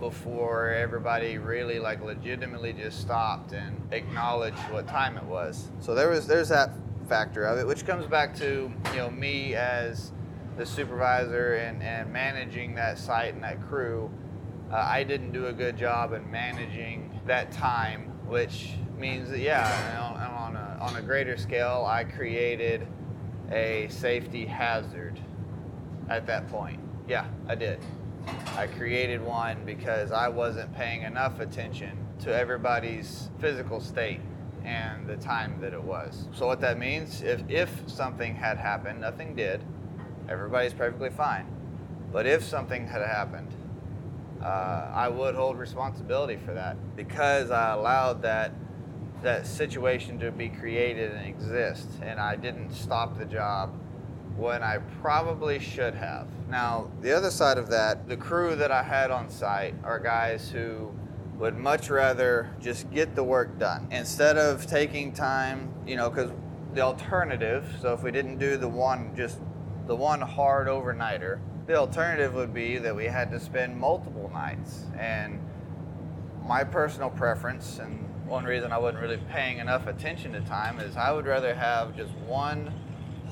before 0.00 0.70
everybody 0.70 1.38
really 1.38 1.78
like 1.78 2.02
legitimately 2.02 2.72
just 2.72 3.00
stopped 3.00 3.52
and 3.52 3.76
acknowledged 3.92 4.58
what 4.70 4.88
time 4.88 5.16
it 5.16 5.24
was 5.24 5.68
so 5.78 5.94
there 5.94 6.08
was 6.08 6.26
there's 6.26 6.48
that 6.48 6.70
factor 7.08 7.44
of 7.44 7.58
it 7.58 7.66
which 7.66 7.86
comes 7.86 8.06
back 8.06 8.34
to 8.34 8.72
you 8.92 8.96
know 8.96 9.10
me 9.10 9.54
as 9.54 10.12
the 10.56 10.64
supervisor 10.66 11.54
and, 11.54 11.82
and 11.82 12.12
managing 12.12 12.74
that 12.74 12.98
site 12.98 13.34
and 13.34 13.42
that 13.42 13.60
crew 13.68 14.10
uh, 14.72 14.76
I 14.76 15.02
didn't 15.02 15.32
do 15.32 15.46
a 15.46 15.52
good 15.52 15.76
job 15.76 16.12
in 16.12 16.30
managing 16.30 17.20
that 17.26 17.50
time, 17.50 18.02
which 18.28 18.74
means 18.96 19.28
that, 19.30 19.40
yeah, 19.40 19.98
on, 20.00 20.54
on, 20.54 20.56
a, 20.56 20.78
on 20.80 20.96
a 20.96 21.02
greater 21.02 21.36
scale, 21.36 21.84
I 21.88 22.04
created 22.04 22.86
a 23.50 23.88
safety 23.90 24.46
hazard 24.46 25.18
at 26.08 26.24
that 26.26 26.48
point. 26.48 26.78
Yeah, 27.08 27.26
I 27.48 27.56
did. 27.56 27.80
I 28.56 28.66
created 28.66 29.22
one 29.22 29.64
because 29.64 30.12
I 30.12 30.28
wasn't 30.28 30.74
paying 30.74 31.02
enough 31.02 31.40
attention 31.40 31.96
to 32.20 32.34
everybody's 32.34 33.30
physical 33.38 33.80
state 33.80 34.20
and 34.64 35.06
the 35.06 35.16
time 35.16 35.60
that 35.60 35.72
it 35.72 35.82
was. 35.82 36.28
So 36.34 36.46
what 36.46 36.60
that 36.60 36.78
means, 36.78 37.22
if, 37.22 37.42
if 37.48 37.70
something 37.86 38.34
had 38.34 38.58
happened, 38.58 39.00
nothing 39.00 39.34
did, 39.34 39.62
everybody's 40.28 40.74
perfectly 40.74 41.10
fine. 41.10 41.46
But 42.12 42.26
if 42.26 42.44
something 42.44 42.86
had 42.86 43.02
happened, 43.02 43.54
uh, 44.42 44.90
I 44.94 45.08
would 45.08 45.34
hold 45.34 45.58
responsibility 45.58 46.36
for 46.36 46.54
that 46.54 46.76
because 46.96 47.50
I 47.50 47.72
allowed 47.72 48.22
that 48.22 48.52
that 49.22 49.46
situation 49.46 50.18
to 50.18 50.30
be 50.30 50.48
created 50.48 51.12
and 51.12 51.26
exist, 51.26 51.88
and 52.02 52.18
I 52.18 52.36
didn't 52.36 52.72
stop 52.72 53.18
the 53.18 53.26
job 53.26 53.74
when 54.40 54.62
I 54.62 54.78
probably 55.02 55.58
should 55.58 55.94
have. 55.94 56.26
Now, 56.48 56.90
the 57.02 57.14
other 57.14 57.30
side 57.30 57.58
of 57.58 57.68
that, 57.68 58.08
the 58.08 58.16
crew 58.16 58.56
that 58.56 58.70
I 58.70 58.82
had 58.82 59.10
on 59.10 59.28
site 59.28 59.74
are 59.84 59.98
guys 59.98 60.50
who 60.50 60.92
would 61.38 61.56
much 61.56 61.90
rather 61.90 62.50
just 62.60 62.90
get 62.90 63.14
the 63.14 63.22
work 63.22 63.58
done 63.58 63.86
instead 63.90 64.38
of 64.38 64.66
taking 64.66 65.12
time, 65.12 65.72
you 65.86 65.96
know, 65.96 66.08
because 66.08 66.30
the 66.74 66.80
alternative, 66.80 67.66
so 67.80 67.92
if 67.92 68.02
we 68.02 68.10
didn't 68.10 68.38
do 68.38 68.56
the 68.56 68.68
one, 68.68 69.14
just 69.14 69.38
the 69.86 69.96
one 69.96 70.20
hard 70.20 70.68
overnighter, 70.68 71.38
the 71.66 71.74
alternative 71.76 72.34
would 72.34 72.54
be 72.54 72.78
that 72.78 72.96
we 72.96 73.04
had 73.04 73.30
to 73.30 73.40
spend 73.40 73.78
multiple 73.78 74.30
nights. 74.32 74.86
And 74.98 75.38
my 76.46 76.64
personal 76.64 77.10
preference, 77.10 77.78
and 77.78 78.08
one 78.26 78.44
reason 78.44 78.72
I 78.72 78.78
wasn't 78.78 79.02
really 79.02 79.20
paying 79.30 79.58
enough 79.58 79.86
attention 79.86 80.32
to 80.32 80.40
time, 80.40 80.80
is 80.80 80.96
I 80.96 81.12
would 81.12 81.26
rather 81.26 81.54
have 81.54 81.96
just 81.96 82.12
one 82.26 82.72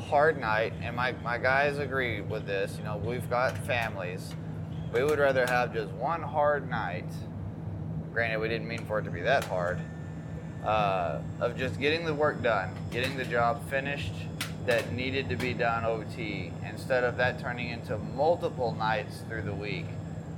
hard 0.08 0.40
night. 0.40 0.72
And 0.82 0.96
my, 0.96 1.12
my 1.22 1.38
guys 1.38 1.78
agree 1.78 2.22
with 2.22 2.46
this. 2.46 2.76
You 2.78 2.84
know, 2.84 2.96
we've 2.96 3.28
got 3.28 3.56
families. 3.58 4.34
We 4.92 5.04
would 5.04 5.18
rather 5.18 5.46
have 5.46 5.74
just 5.74 5.90
one 5.92 6.22
hard 6.22 6.68
night. 6.68 7.04
Granted, 8.12 8.40
we 8.40 8.48
didn't 8.48 8.66
mean 8.66 8.84
for 8.86 8.98
it 8.98 9.02
to 9.04 9.10
be 9.10 9.20
that 9.20 9.44
hard. 9.44 9.78
Uh, 10.64 11.20
of 11.40 11.56
just 11.56 11.78
getting 11.78 12.04
the 12.04 12.14
work 12.14 12.42
done, 12.42 12.74
getting 12.90 13.16
the 13.16 13.24
job 13.24 13.68
finished, 13.70 14.12
that 14.66 14.92
needed 14.92 15.28
to 15.28 15.36
be 15.36 15.54
done 15.54 15.84
OT 15.84 16.52
instead 16.68 17.04
of 17.04 17.16
that 17.16 17.38
turning 17.38 17.70
into 17.70 17.96
multiple 18.16 18.74
nights 18.74 19.22
through 19.28 19.42
the 19.42 19.54
week 19.54 19.86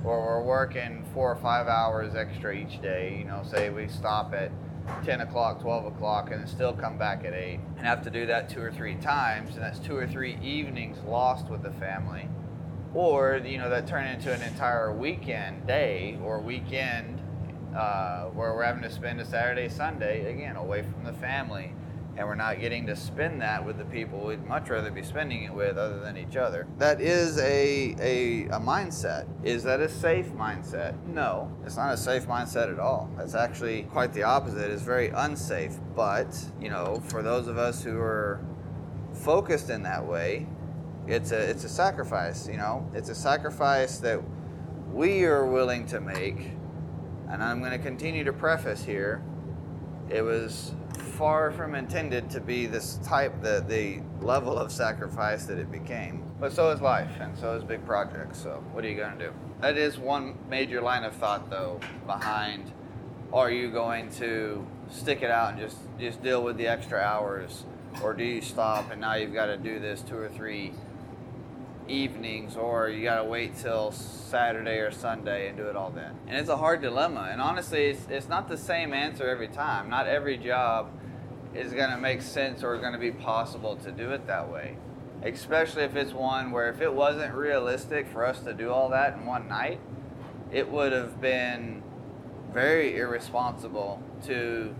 where 0.03 0.17
we're 0.19 0.41
working 0.41 1.03
four 1.13 1.31
or 1.31 1.35
five 1.37 1.67
hours 1.67 2.15
extra 2.15 2.55
each 2.55 2.81
day. 2.81 3.17
You 3.17 3.25
know, 3.25 3.43
say 3.49 3.69
we 3.69 3.87
stop 3.87 4.33
at 4.33 4.51
10 5.03 5.21
o'clock, 5.21 5.61
12 5.61 5.85
o'clock, 5.85 6.31
and 6.31 6.41
then 6.41 6.47
still 6.47 6.73
come 6.73 6.97
back 6.97 7.23
at 7.25 7.33
8 7.33 7.59
and 7.77 7.85
have 7.85 8.01
to 8.03 8.09
do 8.09 8.25
that 8.25 8.49
two 8.49 8.61
or 8.61 8.71
three 8.71 8.95
times, 8.95 9.55
and 9.55 9.63
that's 9.63 9.79
two 9.79 9.95
or 9.95 10.07
three 10.07 10.37
evenings 10.41 10.97
lost 11.05 11.49
with 11.49 11.63
the 11.63 11.71
family. 11.71 12.27
Or, 12.93 13.41
you 13.43 13.57
know, 13.57 13.69
that 13.69 13.87
turn 13.87 14.05
into 14.05 14.33
an 14.33 14.41
entire 14.41 14.91
weekend 14.91 15.65
day 15.65 16.19
or 16.23 16.39
weekend 16.39 17.21
uh, 17.75 18.25
where 18.25 18.53
we're 18.53 18.63
having 18.63 18.83
to 18.83 18.91
spend 18.91 19.21
a 19.21 19.25
Saturday, 19.25 19.69
Sunday 19.69 20.31
again 20.33 20.57
away 20.57 20.81
from 20.81 21.03
the 21.05 21.13
family, 21.13 21.73
and 22.21 22.29
we're 22.29 22.35
not 22.35 22.59
getting 22.59 22.85
to 22.85 22.95
spend 22.95 23.41
that 23.41 23.65
with 23.65 23.79
the 23.79 23.85
people 23.85 24.19
we'd 24.19 24.45
much 24.45 24.69
rather 24.69 24.91
be 24.91 25.01
spending 25.01 25.41
it 25.43 25.51
with 25.51 25.75
other 25.75 25.99
than 25.99 26.15
each 26.15 26.35
other. 26.35 26.67
That 26.77 27.01
is 27.01 27.39
a, 27.39 27.95
a, 27.99 28.43
a 28.45 28.59
mindset. 28.59 29.25
Is 29.43 29.63
that 29.63 29.79
a 29.79 29.89
safe 29.89 30.27
mindset? 30.27 30.95
No, 31.07 31.51
it's 31.65 31.77
not 31.77 31.91
a 31.91 31.97
safe 31.97 32.27
mindset 32.27 32.71
at 32.71 32.79
all. 32.79 33.09
It's 33.17 33.33
actually 33.33 33.83
quite 33.83 34.13
the 34.13 34.21
opposite. 34.21 34.69
It's 34.69 34.83
very 34.83 35.09
unsafe. 35.09 35.79
But, 35.95 36.37
you 36.61 36.69
know, 36.69 37.01
for 37.07 37.23
those 37.23 37.47
of 37.47 37.57
us 37.57 37.83
who 37.83 37.97
are 37.97 38.45
focused 39.13 39.71
in 39.71 39.81
that 39.83 40.05
way, 40.05 40.45
it's 41.07 41.31
a 41.31 41.39
it's 41.39 41.63
a 41.63 41.69
sacrifice, 41.69 42.47
you 42.47 42.57
know. 42.57 42.87
It's 42.93 43.09
a 43.09 43.15
sacrifice 43.15 43.97
that 43.97 44.21
we 44.93 45.23
are 45.23 45.47
willing 45.47 45.87
to 45.87 45.99
make. 45.99 46.51
And 47.29 47.43
I'm 47.43 47.61
going 47.61 47.71
to 47.71 47.79
continue 47.79 48.23
to 48.25 48.33
preface 48.33 48.83
here. 48.83 49.23
It 50.07 50.21
was 50.21 50.75
far 51.01 51.51
from 51.51 51.75
intended 51.75 52.29
to 52.31 52.39
be 52.39 52.65
this 52.65 52.99
type 53.03 53.33
the 53.41 53.63
the 53.67 54.01
level 54.25 54.57
of 54.57 54.71
sacrifice 54.71 55.45
that 55.45 55.57
it 55.57 55.71
became. 55.71 56.23
But 56.39 56.53
so 56.53 56.71
is 56.71 56.81
life 56.81 57.19
and 57.19 57.37
so 57.37 57.55
is 57.55 57.63
big 57.63 57.85
projects. 57.85 58.41
So 58.41 58.63
what 58.71 58.83
are 58.85 58.89
you 58.89 58.95
going 58.95 59.17
to 59.17 59.25
do? 59.25 59.33
That 59.61 59.77
is 59.77 59.97
one 59.97 60.37
major 60.49 60.81
line 60.81 61.03
of 61.03 61.13
thought 61.15 61.49
though 61.49 61.79
behind 62.05 62.71
are 63.33 63.51
you 63.51 63.71
going 63.71 64.09
to 64.09 64.65
stick 64.89 65.21
it 65.21 65.31
out 65.31 65.53
and 65.53 65.59
just 65.59 65.77
just 65.99 66.21
deal 66.21 66.43
with 66.43 66.57
the 66.57 66.67
extra 66.67 66.99
hours 66.99 67.63
or 68.03 68.13
do 68.13 68.23
you 68.23 68.41
stop 68.41 68.91
and 68.91 68.99
now 68.99 69.15
you've 69.15 69.33
got 69.33 69.45
to 69.45 69.57
do 69.57 69.79
this 69.79 70.01
two 70.01 70.17
or 70.17 70.29
three 70.29 70.73
evenings 71.87 72.55
or 72.55 72.89
you 72.89 73.03
got 73.03 73.17
to 73.17 73.23
wait 73.23 73.55
till 73.57 73.91
Saturday 73.91 74.77
or 74.77 74.91
Sunday 74.91 75.47
and 75.47 75.57
do 75.57 75.67
it 75.67 75.75
all 75.75 75.89
then. 75.89 76.11
And 76.27 76.37
it's 76.37 76.49
a 76.49 76.57
hard 76.57 76.81
dilemma. 76.81 77.29
And 77.31 77.41
honestly, 77.41 77.85
it's, 77.85 78.07
it's 78.09 78.29
not 78.29 78.47
the 78.47 78.57
same 78.57 78.93
answer 78.93 79.27
every 79.27 79.47
time. 79.47 79.89
Not 79.89 80.07
every 80.07 80.37
job 80.37 80.91
is 81.53 81.73
going 81.73 81.89
to 81.89 81.97
make 81.97 82.21
sense 82.21 82.63
or 82.63 82.77
going 82.77 82.93
to 82.93 82.99
be 82.99 83.11
possible 83.11 83.75
to 83.77 83.91
do 83.91 84.11
it 84.11 84.27
that 84.27 84.49
way. 84.49 84.77
Especially 85.23 85.83
if 85.83 85.95
it's 85.95 86.13
one 86.13 86.51
where 86.51 86.69
if 86.69 86.81
it 86.81 86.93
wasn't 86.93 87.33
realistic 87.33 88.07
for 88.07 88.25
us 88.25 88.39
to 88.41 88.53
do 88.53 88.71
all 88.71 88.89
that 88.89 89.15
in 89.15 89.25
one 89.25 89.47
night, 89.47 89.79
it 90.51 90.69
would 90.69 90.91
have 90.91 91.21
been 91.21 91.83
very 92.53 92.97
irresponsible 92.97 94.01
to 94.25 94.75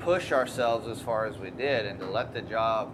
push 0.00 0.32
ourselves 0.32 0.86
as 0.86 1.00
far 1.00 1.26
as 1.26 1.38
we 1.38 1.50
did 1.50 1.86
and 1.86 1.98
to 2.00 2.06
let 2.06 2.34
the 2.34 2.42
job 2.42 2.92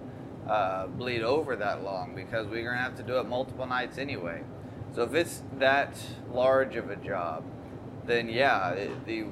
uh, 0.48 0.86
bleed 0.88 1.22
over 1.22 1.56
that 1.56 1.82
long 1.82 2.14
because 2.14 2.46
we're 2.46 2.64
going 2.64 2.76
to 2.76 2.82
have 2.82 2.96
to 2.96 3.02
do 3.02 3.18
it 3.18 3.28
multiple 3.28 3.66
nights 3.66 3.98
anyway. 3.98 4.42
So 4.94 5.02
if 5.02 5.14
it's 5.14 5.42
that 5.58 5.96
large 6.32 6.76
of 6.76 6.90
a 6.90 6.96
job, 6.96 7.44
then 8.04 8.28
yeah, 8.28 8.70
it, 8.70 9.06
the 9.06 9.26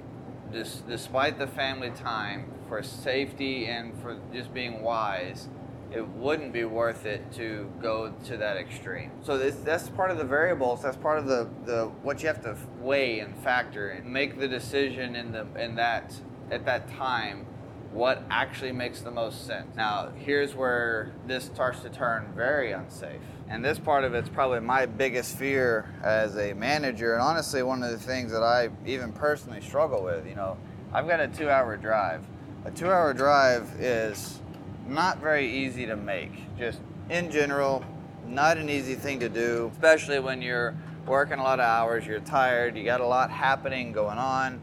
this, 0.52 0.83
despite 0.88 1.38
the 1.38 1.47
family 1.47 1.90
time 1.90 2.52
for 2.69 2.83
safety 2.83 3.67
and 3.67 4.00
for 4.00 4.19
just 4.33 4.52
being 4.52 4.83
wise, 4.83 5.49
it 5.93 6.07
wouldn't 6.09 6.52
be 6.52 6.64
worth 6.64 7.05
it 7.05 7.33
to 7.33 7.71
go 7.81 8.12
to 8.26 8.37
that 8.37 8.57
extreme. 8.57 9.11
So 9.23 9.38
this, 9.38 9.57
that's 9.57 9.88
part 9.88 10.11
of 10.11 10.19
the 10.19 10.25
variables. 10.25 10.83
That's 10.83 10.97
part 10.97 11.19
of 11.19 11.26
the, 11.26 11.49
the 11.64 11.87
what 12.02 12.23
you 12.23 12.29
have 12.29 12.43
to 12.43 12.57
weigh 12.79 13.21
and 13.21 13.37
factor 13.38 13.90
and 13.90 14.12
make 14.12 14.38
the 14.38 14.49
decision 14.49 15.17
in 15.17 15.33
the 15.33 15.47
in 15.57 15.75
that 15.76 16.14
at 16.50 16.64
that 16.64 16.88
time 16.88 17.47
what 17.92 18.23
actually 18.30 18.73
makes 18.73 19.00
the 19.00 19.11
most 19.11 19.47
sense. 19.47 19.75
Now, 19.75 20.11
here's 20.16 20.54
where 20.54 21.12
this 21.26 21.44
starts 21.44 21.80
to 21.80 21.90
turn 21.90 22.32
very 22.37 22.73
unsafe. 22.73 23.20
And 23.49 23.64
this 23.64 23.80
part 23.80 24.04
of 24.04 24.14
it's 24.14 24.28
probably 24.28 24.61
my 24.61 24.87
biggest 24.87 25.37
fear 25.37 25.92
as 26.02 26.37
a 26.37 26.52
manager, 26.54 27.14
and 27.14 27.23
honestly, 27.23 27.64
one 27.64 27.82
of 27.82 27.90
the 27.90 27.99
things 27.99 28.30
that 28.30 28.44
I 28.44 28.68
even 28.87 29.12
personally 29.12 29.61
struggle 29.61 30.04
with. 30.04 30.26
You 30.26 30.37
know, 30.37 30.56
I've 30.92 31.09
got 31.09 31.18
a 31.18 31.26
two 31.26 31.50
hour 31.50 31.76
drive. 31.76 32.25
A 32.64 32.70
two 32.70 32.90
hour 32.90 33.12
drive 33.12 33.68
is 33.80 34.40
not 34.87 35.18
very 35.18 35.50
easy 35.50 35.87
to 35.87 35.97
make, 35.97 36.56
just 36.56 36.80
in 37.09 37.30
general, 37.30 37.85
not 38.25 38.56
an 38.56 38.70
easy 38.70 38.94
thing 38.94 39.18
to 39.18 39.28
do, 39.28 39.70
especially 39.73 40.20
when 40.20 40.40
you're 40.40 40.76
working 41.06 41.40
a 41.40 41.42
lot 41.42 41.59
of 41.59 41.66
hours, 41.66 42.06
you're 42.06 42.20
tired, 42.20 42.76
you 42.76 42.85
got 42.85 43.00
a 43.00 43.07
lot 43.07 43.33
happening 43.33 43.90
going 43.90 44.18
on, 44.18 44.61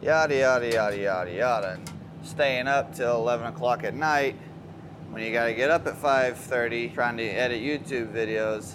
yada, 0.00 0.36
yada, 0.36 0.70
yada, 0.70 0.96
yada, 0.96 1.32
yada 1.32 1.80
staying 2.22 2.66
up 2.68 2.94
till 2.94 3.16
11 3.16 3.46
o'clock 3.46 3.84
at 3.84 3.94
night. 3.94 4.36
When 5.10 5.22
you 5.22 5.32
got 5.32 5.46
to 5.46 5.54
get 5.54 5.70
up 5.70 5.86
at 5.86 5.94
5.30 5.94 6.92
trying 6.92 7.16
to 7.16 7.24
edit 7.24 7.62
youtube 7.62 8.12
videos 8.12 8.74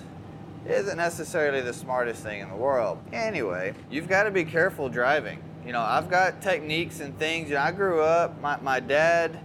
isn't 0.68 0.98
necessarily 0.98 1.62
the 1.62 1.74
smartest 1.74 2.24
thing 2.24 2.42
in 2.42 2.50
the 2.50 2.56
world. 2.56 3.00
Anyway 3.12 3.74
you've 3.92 4.08
got 4.08 4.24
to 4.24 4.32
be 4.32 4.44
careful 4.44 4.90
driving. 4.90 5.42
You 5.66 5.74
know 5.74 5.82
i've 5.82 6.10
got 6.10 6.42
techniques 6.42 7.00
and 7.00 7.18
things. 7.20 7.50
You 7.50 7.56
know, 7.56 7.62
i 7.62 7.72
grew 7.72 8.02
up 8.02 8.40
my, 8.42 8.58
my 8.62 8.80
dad 8.80 9.40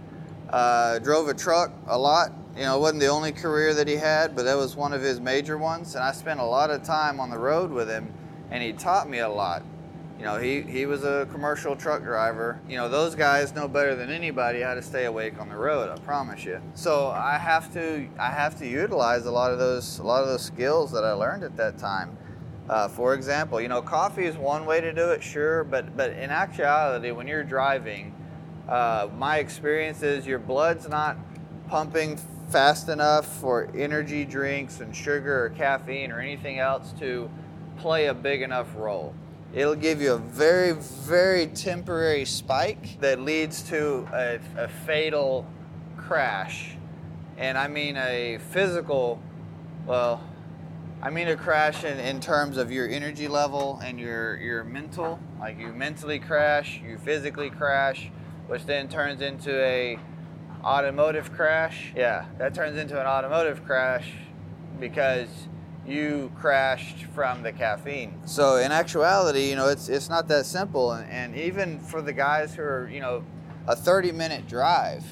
uh, 0.49 0.97
drove 0.99 1.27
a 1.27 1.33
truck 1.33 1.71
a 1.87 1.97
lot. 1.97 2.31
You 2.55 2.63
know 2.63 2.77
it 2.77 2.81
wasn't 2.81 3.01
the 3.01 3.07
only 3.07 3.31
career 3.31 3.73
that 3.75 3.87
he 3.87 3.95
had 3.95 4.35
but 4.35 4.43
that 4.43 4.57
was 4.57 4.75
one 4.75 4.93
of 4.93 5.01
his 5.01 5.21
major 5.21 5.57
ones 5.57 5.95
and 5.95 6.03
i 6.03 6.11
spent 6.11 6.39
a 6.39 6.45
lot 6.45 6.71
of 6.71 6.83
time 6.83 7.19
on 7.19 7.29
the 7.29 7.37
road 7.37 7.69
with 7.71 7.87
him 7.87 8.11
and 8.49 8.63
he 8.63 8.73
taught 8.73 9.07
me 9.07 9.19
a 9.19 9.29
lot 9.29 9.63
you 10.19 10.25
know, 10.25 10.37
he, 10.37 10.61
he 10.63 10.85
was 10.85 11.05
a 11.05 11.29
commercial 11.31 11.77
truck 11.77 12.03
driver. 12.03 12.59
You 12.67 12.75
know, 12.75 12.89
those 12.89 13.15
guys 13.15 13.55
know 13.55 13.69
better 13.69 13.95
than 13.95 14.09
anybody 14.09 14.59
how 14.59 14.73
to 14.73 14.81
stay 14.81 15.05
awake 15.05 15.39
on 15.39 15.47
the 15.47 15.55
road, 15.55 15.89
I 15.89 15.97
promise 16.01 16.43
you. 16.43 16.61
So 16.73 17.07
I 17.07 17.37
have 17.37 17.71
to 17.73 18.05
I 18.19 18.29
have 18.29 18.59
to 18.59 18.67
utilize 18.67 19.25
a 19.25 19.31
lot 19.31 19.53
of 19.53 19.59
those 19.59 19.99
a 19.99 20.03
lot 20.03 20.21
of 20.21 20.27
those 20.27 20.43
skills 20.43 20.91
that 20.91 21.05
I 21.05 21.13
learned 21.13 21.45
at 21.45 21.55
that 21.55 21.77
time. 21.77 22.17
Uh, 22.67 22.89
for 22.89 23.13
example, 23.13 23.61
you 23.61 23.69
know, 23.69 23.81
coffee 23.81 24.25
is 24.25 24.35
one 24.35 24.65
way 24.65 24.81
to 24.81 24.91
do 24.91 25.11
it, 25.11 25.23
sure, 25.23 25.63
but 25.63 25.95
but 25.95 26.11
in 26.11 26.31
actuality, 26.31 27.11
when 27.11 27.25
you're 27.25 27.45
driving, 27.45 28.13
uh, 28.67 29.07
my 29.17 29.37
experience 29.37 30.03
is 30.03 30.27
your 30.27 30.37
blood's 30.37 30.89
not 30.89 31.15
pumping 31.69 32.19
fast 32.49 32.89
enough 32.89 33.25
for 33.25 33.71
energy 33.73 34.25
drinks 34.25 34.81
and 34.81 34.93
sugar 34.93 35.45
or 35.45 35.49
caffeine 35.49 36.11
or 36.11 36.19
anything 36.19 36.59
else 36.59 36.93
to 36.99 37.31
play 37.77 38.07
a 38.07 38.13
big 38.13 38.41
enough 38.41 38.67
role. 38.75 39.13
It'll 39.51 39.75
give 39.75 39.99
you 39.99 40.13
a 40.13 40.17
very, 40.17 40.73
very 40.73 41.47
temporary 41.47 42.25
spike 42.25 42.99
that 43.01 43.19
leads 43.19 43.63
to 43.63 44.07
a, 44.13 44.39
a 44.55 44.67
fatal 44.67 45.47
crash. 45.97 46.75
And 47.35 47.57
I 47.57 47.67
mean 47.67 47.97
a 47.97 48.37
physical, 48.51 49.19
well, 49.87 50.23
I 51.01 51.09
mean 51.09 51.29
a 51.29 51.35
crash 51.35 51.83
in, 51.83 51.97
in 51.97 52.19
terms 52.19 52.57
of 52.57 52.71
your 52.71 52.87
energy 52.87 53.27
level 53.27 53.79
and 53.83 53.99
your, 53.99 54.37
your 54.37 54.63
mental. 54.63 55.19
Like 55.39 55.57
you 55.57 55.73
mentally 55.73 56.19
crash, 56.19 56.79
you 56.85 56.99
physically 56.99 57.49
crash, 57.49 58.11
which 58.45 58.67
then 58.67 58.87
turns 58.87 59.21
into 59.21 59.59
a 59.63 59.97
automotive 60.63 61.31
crash. 61.31 61.91
Yeah, 61.95 62.25
that 62.37 62.53
turns 62.53 62.77
into 62.77 62.99
an 62.99 63.07
automotive 63.07 63.65
crash 63.65 64.11
because 64.79 65.29
you 65.87 66.31
crashed 66.39 67.03
from 67.15 67.43
the 67.43 67.51
caffeine. 67.51 68.13
So 68.25 68.57
in 68.57 68.71
actuality, 68.71 69.49
you 69.49 69.55
know, 69.55 69.67
it's 69.67 69.89
it's 69.89 70.09
not 70.09 70.27
that 70.27 70.45
simple. 70.45 70.91
And, 70.91 71.09
and 71.09 71.35
even 71.35 71.79
for 71.79 72.01
the 72.01 72.13
guys 72.13 72.53
who 72.55 72.63
are, 72.63 72.89
you 72.91 72.99
know, 72.99 73.23
a 73.67 73.75
30 73.75 74.11
minute 74.11 74.47
drive, 74.47 75.03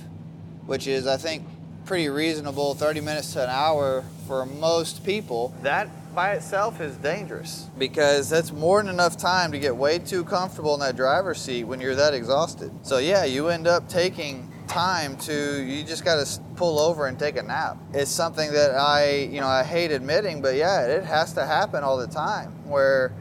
which 0.65 0.87
is 0.87 1.07
I 1.07 1.17
think 1.17 1.47
pretty 1.85 2.09
reasonable, 2.09 2.73
30 2.73 3.01
minutes 3.01 3.33
to 3.33 3.43
an 3.43 3.49
hour 3.49 4.03
for 4.27 4.45
most 4.45 5.05
people, 5.05 5.55
that 5.63 5.89
by 6.13 6.31
itself 6.31 6.81
is 6.81 6.97
dangerous 6.97 7.67
because 7.77 8.27
that's 8.27 8.51
more 8.51 8.81
than 8.81 8.91
enough 8.91 9.17
time 9.17 9.51
to 9.51 9.59
get 9.59 9.75
way 9.75 9.99
too 9.99 10.23
comfortable 10.23 10.73
in 10.73 10.79
that 10.79 10.95
driver's 10.95 11.39
seat 11.39 11.63
when 11.63 11.79
you're 11.79 11.93
that 11.95 12.13
exhausted. 12.13 12.71
So 12.81 12.97
yeah, 12.97 13.23
you 13.23 13.49
end 13.49 13.67
up 13.67 13.87
taking 13.87 14.46
time 14.67 15.17
to 15.17 15.63
you 15.63 15.83
just 15.83 16.03
got 16.03 16.25
to 16.25 16.41
pull 16.55 16.79
over 16.79 17.07
and 17.07 17.17
take 17.17 17.37
a 17.37 17.43
nap. 17.43 17.77
It's 17.93 18.11
something 18.11 18.51
that 18.53 18.75
I, 18.75 19.29
you 19.31 19.41
know, 19.41 19.47
I 19.47 19.63
hate 19.63 19.91
admitting, 19.91 20.41
but 20.41 20.55
yeah, 20.55 20.85
it 20.85 21.03
has 21.05 21.33
to 21.33 21.45
happen 21.45 21.83
all 21.83 21.97
the 21.97 22.07
time 22.07 22.51
where 22.67 23.13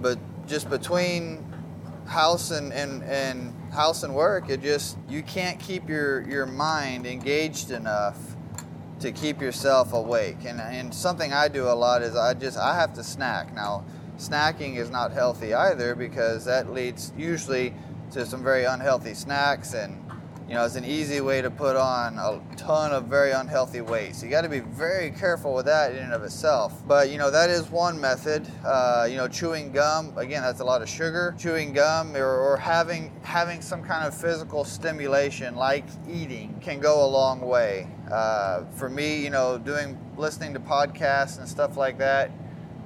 but 0.00 0.18
just 0.46 0.70
between 0.70 1.44
house 2.06 2.50
and, 2.50 2.72
and, 2.72 3.02
and 3.04 3.54
house 3.72 4.02
and 4.02 4.14
work, 4.14 4.48
it 4.48 4.62
just 4.62 4.98
you 5.08 5.22
can't 5.22 5.60
keep 5.60 5.88
your, 5.88 6.22
your 6.28 6.46
mind 6.46 7.06
engaged 7.06 7.70
enough 7.70 8.18
to 9.00 9.12
keep 9.12 9.40
yourself 9.40 9.92
awake. 9.92 10.38
And, 10.44 10.60
and 10.60 10.92
something 10.92 11.32
I 11.32 11.48
do 11.48 11.68
a 11.68 11.74
lot 11.74 12.02
is 12.02 12.16
I 12.16 12.34
just 12.34 12.58
I 12.58 12.74
have 12.74 12.94
to 12.94 13.04
snack. 13.04 13.54
Now, 13.54 13.84
snacking 14.18 14.76
is 14.76 14.90
not 14.90 15.12
healthy 15.12 15.54
either 15.54 15.94
because 15.94 16.44
that 16.44 16.72
leads 16.72 17.12
usually 17.16 17.74
to 18.12 18.26
some 18.26 18.42
very 18.42 18.64
unhealthy 18.64 19.14
snacks 19.14 19.72
and 19.72 20.09
you 20.50 20.56
know, 20.56 20.64
it's 20.64 20.74
an 20.74 20.84
easy 20.84 21.20
way 21.20 21.40
to 21.40 21.48
put 21.48 21.76
on 21.76 22.18
a 22.18 22.42
ton 22.56 22.90
of 22.90 23.04
very 23.04 23.30
unhealthy 23.30 23.82
weight. 23.82 24.16
So 24.16 24.24
you 24.24 24.32
got 24.32 24.40
to 24.40 24.48
be 24.48 24.58
very 24.58 25.12
careful 25.12 25.54
with 25.54 25.66
that 25.66 25.92
in 25.92 25.98
and 25.98 26.12
of 26.12 26.24
itself. 26.24 26.82
But 26.88 27.08
you 27.08 27.18
know, 27.18 27.30
that 27.30 27.50
is 27.50 27.70
one 27.70 28.00
method. 28.00 28.48
Uh, 28.64 29.06
you 29.08 29.16
know, 29.16 29.28
chewing 29.28 29.70
gum 29.70 30.12
again, 30.18 30.42
that's 30.42 30.58
a 30.58 30.64
lot 30.64 30.82
of 30.82 30.88
sugar. 30.88 31.36
Chewing 31.38 31.72
gum 31.72 32.16
or, 32.16 32.26
or 32.26 32.56
having 32.56 33.12
having 33.22 33.62
some 33.62 33.84
kind 33.84 34.04
of 34.04 34.12
physical 34.12 34.64
stimulation 34.64 35.54
like 35.54 35.84
eating 36.08 36.58
can 36.60 36.80
go 36.80 37.04
a 37.04 37.06
long 37.06 37.40
way. 37.42 37.86
Uh, 38.10 38.64
for 38.72 38.90
me, 38.90 39.22
you 39.22 39.30
know, 39.30 39.56
doing 39.56 39.96
listening 40.16 40.52
to 40.54 40.58
podcasts 40.58 41.38
and 41.38 41.48
stuff 41.48 41.76
like 41.76 41.96
that 41.98 42.32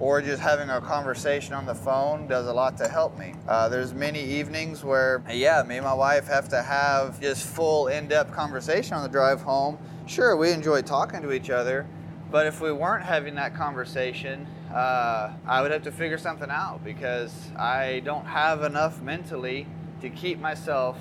or 0.00 0.20
just 0.20 0.42
having 0.42 0.70
a 0.70 0.80
conversation 0.80 1.54
on 1.54 1.66
the 1.66 1.74
phone 1.74 2.26
does 2.26 2.46
a 2.46 2.52
lot 2.52 2.76
to 2.76 2.88
help 2.88 3.16
me. 3.18 3.34
Uh, 3.46 3.68
there's 3.68 3.94
many 3.94 4.22
evenings 4.22 4.82
where, 4.82 5.22
yeah, 5.30 5.62
me 5.62 5.76
and 5.76 5.84
my 5.84 5.94
wife 5.94 6.26
have 6.26 6.48
to 6.48 6.62
have 6.62 7.20
just 7.20 7.46
full 7.46 7.86
in-depth 7.86 8.32
conversation 8.32 8.94
on 8.94 9.02
the 9.02 9.08
drive 9.08 9.40
home. 9.40 9.78
Sure, 10.06 10.36
we 10.36 10.50
enjoy 10.50 10.82
talking 10.82 11.22
to 11.22 11.32
each 11.32 11.48
other, 11.48 11.86
but 12.30 12.46
if 12.46 12.60
we 12.60 12.72
weren't 12.72 13.04
having 13.04 13.36
that 13.36 13.54
conversation, 13.54 14.46
uh, 14.72 15.32
I 15.46 15.62
would 15.62 15.70
have 15.70 15.82
to 15.84 15.92
figure 15.92 16.18
something 16.18 16.50
out 16.50 16.84
because 16.84 17.32
I 17.56 18.02
don't 18.04 18.26
have 18.26 18.62
enough 18.64 19.00
mentally 19.00 19.66
to 20.00 20.10
keep 20.10 20.40
myself 20.40 20.98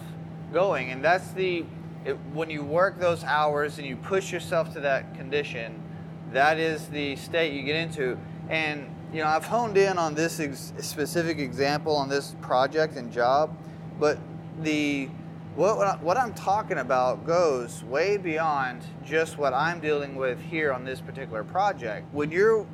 going. 0.54 0.92
And 0.92 1.04
that's 1.04 1.32
the, 1.32 1.66
it, 2.06 2.14
when 2.34 2.52
you 2.52 2.64
work 2.64 3.00
those 3.00 3.24
hours 3.24 3.80
and 3.80 3.88
you 3.88 3.98
push 3.98 4.32
yourself 4.32 4.72
to 4.74 4.80
that 4.82 5.16
condition, 5.16 5.82
that 6.32 6.60
is 6.60 6.88
the 6.88 7.16
state 7.16 7.54
you 7.54 7.64
get 7.64 7.76
into. 7.76 8.18
And 8.50 8.94
you 9.14 9.22
know, 9.22 9.28
I've 9.28 9.46
honed 9.46 9.78
in 9.78 9.98
on 9.98 10.16
this 10.16 10.40
ex- 10.40 10.74
specific 10.80 11.38
example 11.38 11.96
on 11.96 12.10
this 12.10 12.36
project 12.42 12.96
and 12.98 13.12
job, 13.12 13.56
but 14.00 14.18
the 14.62 15.10
what, 15.56 16.02
what 16.02 16.18
I'm 16.18 16.34
talking 16.34 16.80
about 16.80 17.28
goes 17.28 17.84
way 17.84 18.18
beyond 18.18 18.82
just 19.06 19.38
what 19.38 19.54
I'm 19.54 19.80
dealing 19.80 20.16
with 20.16 20.42
here 20.42 20.74
on 20.74 20.84
this 20.84 21.00
particular 21.00 21.44
project. 21.44 22.12
When 22.12 22.32
you're 22.32 22.66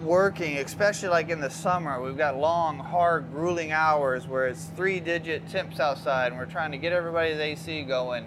working, 0.00 0.56
especially 0.56 1.10
like 1.10 1.28
in 1.28 1.40
the 1.40 1.50
summer, 1.50 2.00
we've 2.00 2.16
got 2.16 2.38
long, 2.38 2.78
hard, 2.78 3.30
grueling 3.30 3.72
hours 3.72 4.26
where 4.26 4.46
it's 4.46 4.64
three 4.76 4.98
digit 4.98 5.46
temps 5.50 5.78
outside 5.78 6.28
and 6.28 6.38
we're 6.38 6.46
trying 6.46 6.72
to 6.72 6.78
get 6.78 6.94
everybody's 6.94 7.38
AC 7.38 7.82
going, 7.82 8.24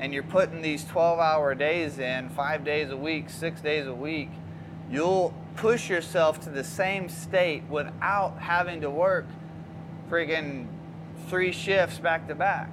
and 0.00 0.12
you're 0.12 0.24
putting 0.24 0.60
these 0.60 0.84
12 0.84 1.20
hour 1.20 1.54
days 1.54 2.00
in, 2.00 2.28
five 2.30 2.64
days 2.64 2.90
a 2.90 2.96
week, 2.96 3.30
six 3.30 3.60
days 3.60 3.86
a 3.86 3.94
week, 3.94 4.30
you'll 4.90 5.34
push 5.56 5.88
yourself 5.88 6.40
to 6.40 6.50
the 6.50 6.64
same 6.64 7.08
state 7.08 7.62
without 7.68 8.38
having 8.38 8.80
to 8.80 8.90
work 8.90 9.26
friggin' 10.10 10.66
three 11.28 11.52
shifts 11.52 11.98
back 11.98 12.28
to 12.28 12.34
back. 12.34 12.70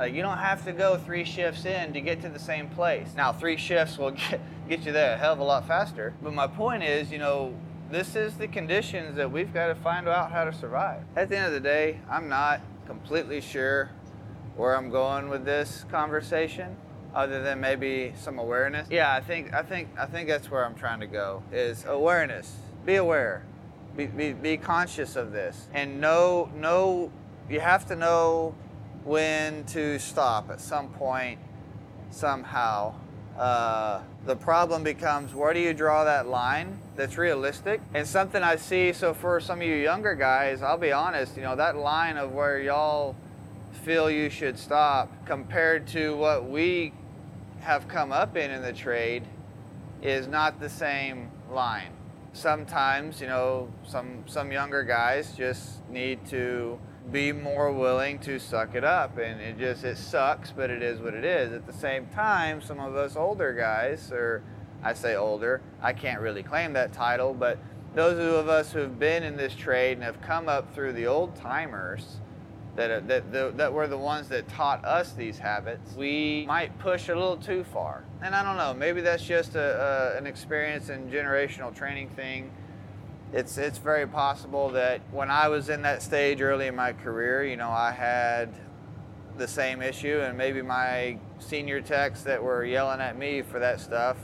You 0.00 0.22
don't 0.22 0.38
have 0.38 0.64
to 0.64 0.72
go 0.72 0.96
three 0.96 1.24
shifts 1.24 1.66
in 1.66 1.92
to 1.92 2.00
get 2.00 2.22
to 2.22 2.30
the 2.30 2.38
same 2.38 2.68
place. 2.70 3.08
Now, 3.14 3.34
three 3.34 3.58
shifts 3.58 3.98
will 3.98 4.10
get, 4.30 4.40
get 4.66 4.86
you 4.86 4.92
there 4.92 5.14
a 5.14 5.18
hell 5.18 5.34
of 5.34 5.40
a 5.40 5.44
lot 5.44 5.68
faster. 5.68 6.14
But 6.22 6.32
my 6.32 6.46
point 6.46 6.82
is, 6.82 7.12
you 7.12 7.18
know, 7.18 7.54
this 7.90 8.16
is 8.16 8.34
the 8.36 8.48
conditions 8.48 9.16
that 9.16 9.30
we've 9.30 9.52
got 9.52 9.66
to 9.66 9.74
find 9.74 10.08
out 10.08 10.32
how 10.32 10.44
to 10.44 10.54
survive. 10.54 11.02
At 11.16 11.28
the 11.28 11.36
end 11.36 11.46
of 11.46 11.52
the 11.52 11.60
day, 11.60 12.00
I'm 12.08 12.28
not 12.30 12.62
completely 12.86 13.42
sure 13.42 13.90
where 14.56 14.74
I'm 14.74 14.90
going 14.90 15.28
with 15.28 15.44
this 15.44 15.84
conversation 15.90 16.76
other 17.14 17.42
than 17.42 17.60
maybe 17.60 18.12
some 18.16 18.38
awareness. 18.38 18.88
Yeah, 18.90 19.14
I 19.14 19.20
think 19.20 19.52
I 19.52 19.62
think 19.62 19.88
I 19.98 20.06
think 20.06 20.28
that's 20.28 20.50
where 20.50 20.64
I'm 20.64 20.74
trying 20.74 21.00
to 21.00 21.06
go 21.06 21.42
is 21.52 21.84
awareness. 21.84 22.56
Be 22.84 22.96
aware. 22.96 23.44
Be, 23.96 24.06
be, 24.06 24.32
be 24.32 24.56
conscious 24.56 25.16
of 25.16 25.32
this 25.32 25.66
and 25.74 26.00
know 26.00 26.48
know 26.54 27.10
you 27.48 27.58
have 27.58 27.86
to 27.86 27.96
know 27.96 28.54
when 29.02 29.64
to 29.64 29.98
stop 29.98 30.48
at 30.48 30.60
some 30.60 30.90
point 30.90 31.40
somehow 32.10 32.94
uh, 33.36 34.00
the 34.26 34.36
problem 34.36 34.84
becomes 34.84 35.34
where 35.34 35.52
do 35.52 35.58
you 35.58 35.74
draw 35.74 36.04
that 36.04 36.28
line 36.28 36.78
that's 36.94 37.18
realistic 37.18 37.80
and 37.92 38.06
something 38.06 38.42
i 38.42 38.54
see 38.54 38.92
so 38.92 39.12
for 39.12 39.40
some 39.40 39.60
of 39.60 39.66
you 39.66 39.74
younger 39.74 40.14
guys 40.14 40.62
i'll 40.62 40.78
be 40.78 40.92
honest 40.92 41.36
you 41.36 41.42
know 41.42 41.56
that 41.56 41.76
line 41.76 42.16
of 42.16 42.32
where 42.32 42.60
y'all 42.60 43.16
feel 43.84 44.10
you 44.10 44.28
should 44.30 44.58
stop 44.58 45.10
compared 45.26 45.86
to 45.86 46.14
what 46.16 46.48
we 46.48 46.92
have 47.60 47.88
come 47.88 48.12
up 48.12 48.36
in 48.36 48.50
in 48.50 48.62
the 48.62 48.72
trade 48.72 49.24
is 50.02 50.26
not 50.26 50.60
the 50.60 50.68
same 50.68 51.30
line. 51.50 51.92
Sometimes, 52.32 53.20
you 53.20 53.26
know, 53.26 53.72
some 53.86 54.24
some 54.26 54.52
younger 54.52 54.82
guys 54.82 55.34
just 55.36 55.86
need 55.88 56.24
to 56.26 56.78
be 57.10 57.32
more 57.32 57.72
willing 57.72 58.18
to 58.20 58.38
suck 58.38 58.74
it 58.74 58.84
up 58.84 59.18
and 59.18 59.40
it 59.40 59.58
just 59.58 59.84
it 59.84 59.96
sucks, 59.96 60.52
but 60.52 60.70
it 60.70 60.82
is 60.82 61.00
what 61.00 61.14
it 61.14 61.24
is. 61.24 61.52
At 61.52 61.66
the 61.66 61.72
same 61.72 62.06
time, 62.06 62.60
some 62.60 62.78
of 62.78 62.94
us 62.94 63.16
older 63.16 63.52
guys 63.52 64.10
or 64.12 64.42
I 64.82 64.94
say 64.94 65.16
older, 65.16 65.60
I 65.82 65.92
can't 65.92 66.20
really 66.20 66.42
claim 66.42 66.72
that 66.74 66.92
title, 66.92 67.34
but 67.34 67.58
those 67.94 68.18
of 68.18 68.48
us 68.48 68.72
who've 68.72 68.98
been 68.98 69.22
in 69.22 69.36
this 69.36 69.54
trade 69.54 69.94
and 69.94 70.04
have 70.04 70.20
come 70.22 70.48
up 70.48 70.72
through 70.74 70.92
the 70.92 71.06
old 71.06 71.34
timers 71.34 72.20
that, 72.76 72.90
uh, 72.90 73.00
that, 73.06 73.32
that, 73.32 73.56
that 73.56 73.72
were 73.72 73.86
the 73.86 73.98
ones 73.98 74.28
that 74.28 74.48
taught 74.48 74.84
us 74.84 75.12
these 75.12 75.38
habits, 75.38 75.94
we 75.94 76.44
might 76.46 76.78
push 76.78 77.08
a 77.08 77.14
little 77.14 77.36
too 77.36 77.64
far. 77.64 78.04
And 78.22 78.34
I 78.34 78.42
don't 78.42 78.56
know, 78.56 78.74
maybe 78.74 79.00
that's 79.00 79.24
just 79.24 79.54
a, 79.54 80.14
a, 80.14 80.18
an 80.18 80.26
experience 80.26 80.88
and 80.88 81.10
generational 81.12 81.74
training 81.74 82.10
thing. 82.10 82.50
It's, 83.32 83.58
it's 83.58 83.78
very 83.78 84.06
possible 84.06 84.70
that 84.70 85.00
when 85.12 85.30
I 85.30 85.48
was 85.48 85.68
in 85.68 85.82
that 85.82 86.02
stage 86.02 86.40
early 86.40 86.66
in 86.66 86.74
my 86.74 86.92
career, 86.92 87.44
you 87.44 87.56
know, 87.56 87.70
I 87.70 87.92
had 87.92 88.52
the 89.38 89.46
same 89.46 89.82
issue, 89.82 90.20
and 90.20 90.36
maybe 90.36 90.62
my 90.62 91.18
senior 91.38 91.80
techs 91.80 92.22
that 92.22 92.42
were 92.42 92.64
yelling 92.64 93.00
at 93.00 93.16
me 93.16 93.42
for 93.42 93.58
that 93.58 93.80
stuff 93.80 94.16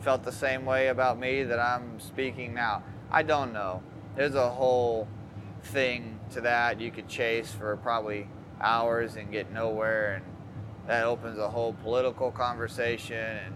felt 0.00 0.22
the 0.22 0.32
same 0.32 0.64
way 0.64 0.88
about 0.88 1.18
me 1.18 1.42
that 1.42 1.58
I'm 1.58 1.98
speaking 1.98 2.54
now. 2.54 2.82
I 3.10 3.22
don't 3.22 3.52
know. 3.52 3.82
There's 4.14 4.34
a 4.36 4.48
whole 4.48 5.08
thing 5.62 6.15
to 6.32 6.40
that 6.40 6.80
you 6.80 6.90
could 6.90 7.08
chase 7.08 7.52
for 7.52 7.76
probably 7.76 8.28
hours 8.60 9.16
and 9.16 9.30
get 9.30 9.52
nowhere 9.52 10.16
and 10.16 10.24
that 10.86 11.04
opens 11.04 11.38
a 11.38 11.48
whole 11.48 11.72
political 11.82 12.30
conversation 12.30 13.16
and 13.16 13.54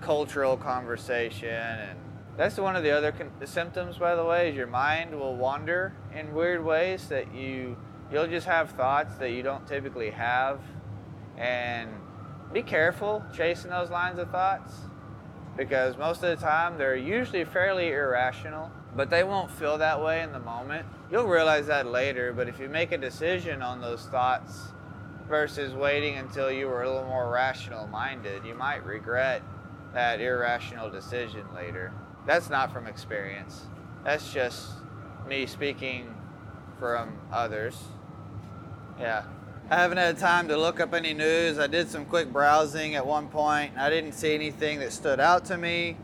cultural 0.00 0.56
conversation 0.56 1.48
and 1.48 1.98
that's 2.36 2.58
one 2.58 2.74
of 2.74 2.82
the 2.82 2.90
other 2.90 3.12
con- 3.12 3.30
the 3.38 3.46
symptoms 3.46 3.98
by 3.98 4.14
the 4.14 4.24
way 4.24 4.50
is 4.50 4.56
your 4.56 4.66
mind 4.66 5.18
will 5.18 5.36
wander 5.36 5.94
in 6.14 6.32
weird 6.34 6.64
ways 6.64 7.08
that 7.08 7.32
you 7.34 7.76
you'll 8.12 8.26
just 8.26 8.46
have 8.46 8.70
thoughts 8.70 9.16
that 9.16 9.30
you 9.30 9.42
don't 9.42 9.66
typically 9.66 10.10
have 10.10 10.60
and 11.38 11.88
be 12.52 12.62
careful 12.62 13.24
chasing 13.34 13.70
those 13.70 13.90
lines 13.90 14.18
of 14.18 14.30
thoughts 14.30 14.72
because 15.56 15.96
most 15.96 16.22
of 16.22 16.38
the 16.38 16.44
time 16.44 16.76
they're 16.76 16.96
usually 16.96 17.44
fairly 17.44 17.92
irrational 17.92 18.70
but 18.96 19.10
they 19.10 19.24
won't 19.24 19.50
feel 19.50 19.78
that 19.78 20.02
way 20.02 20.22
in 20.22 20.32
the 20.32 20.38
moment. 20.38 20.86
You'll 21.10 21.26
realize 21.26 21.66
that 21.66 21.86
later, 21.86 22.32
but 22.32 22.48
if 22.48 22.58
you 22.58 22.68
make 22.68 22.92
a 22.92 22.98
decision 22.98 23.62
on 23.62 23.80
those 23.80 24.06
thoughts 24.06 24.68
versus 25.28 25.72
waiting 25.74 26.16
until 26.16 26.50
you 26.50 26.66
were 26.68 26.82
a 26.82 26.88
little 26.88 27.08
more 27.08 27.30
rational 27.30 27.86
minded, 27.86 28.44
you 28.44 28.54
might 28.54 28.84
regret 28.84 29.42
that 29.92 30.20
irrational 30.20 30.90
decision 30.90 31.46
later. 31.54 31.92
That's 32.26 32.50
not 32.50 32.72
from 32.72 32.86
experience. 32.86 33.66
That's 34.04 34.32
just 34.32 34.70
me 35.26 35.46
speaking 35.46 36.14
from 36.78 37.18
others. 37.32 37.78
Yeah. 38.98 39.24
I 39.70 39.76
haven't 39.76 39.96
had 39.96 40.18
time 40.18 40.48
to 40.48 40.58
look 40.58 40.78
up 40.78 40.92
any 40.92 41.14
news. 41.14 41.58
I 41.58 41.66
did 41.66 41.88
some 41.88 42.04
quick 42.04 42.30
browsing 42.30 42.96
at 42.96 43.06
one 43.06 43.28
point. 43.28 43.72
I 43.78 43.88
didn't 43.88 44.12
see 44.12 44.34
anything 44.34 44.78
that 44.80 44.92
stood 44.92 45.20
out 45.20 45.46
to 45.46 45.56
me. 45.56 45.96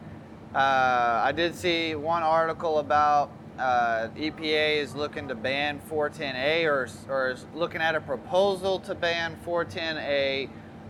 Uh, 0.54 1.22
I 1.24 1.30
did 1.30 1.54
see 1.54 1.94
one 1.94 2.24
article 2.24 2.80
about 2.80 3.30
uh, 3.56 4.08
EPA 4.16 4.78
is 4.78 4.96
looking 4.96 5.28
to 5.28 5.34
ban 5.36 5.80
410A 5.88 6.64
or, 6.64 6.88
or 7.08 7.30
is 7.30 7.46
looking 7.54 7.80
at 7.80 7.94
a 7.94 8.00
proposal 8.00 8.80
to 8.80 8.96
ban 8.96 9.38
410A 9.46 10.48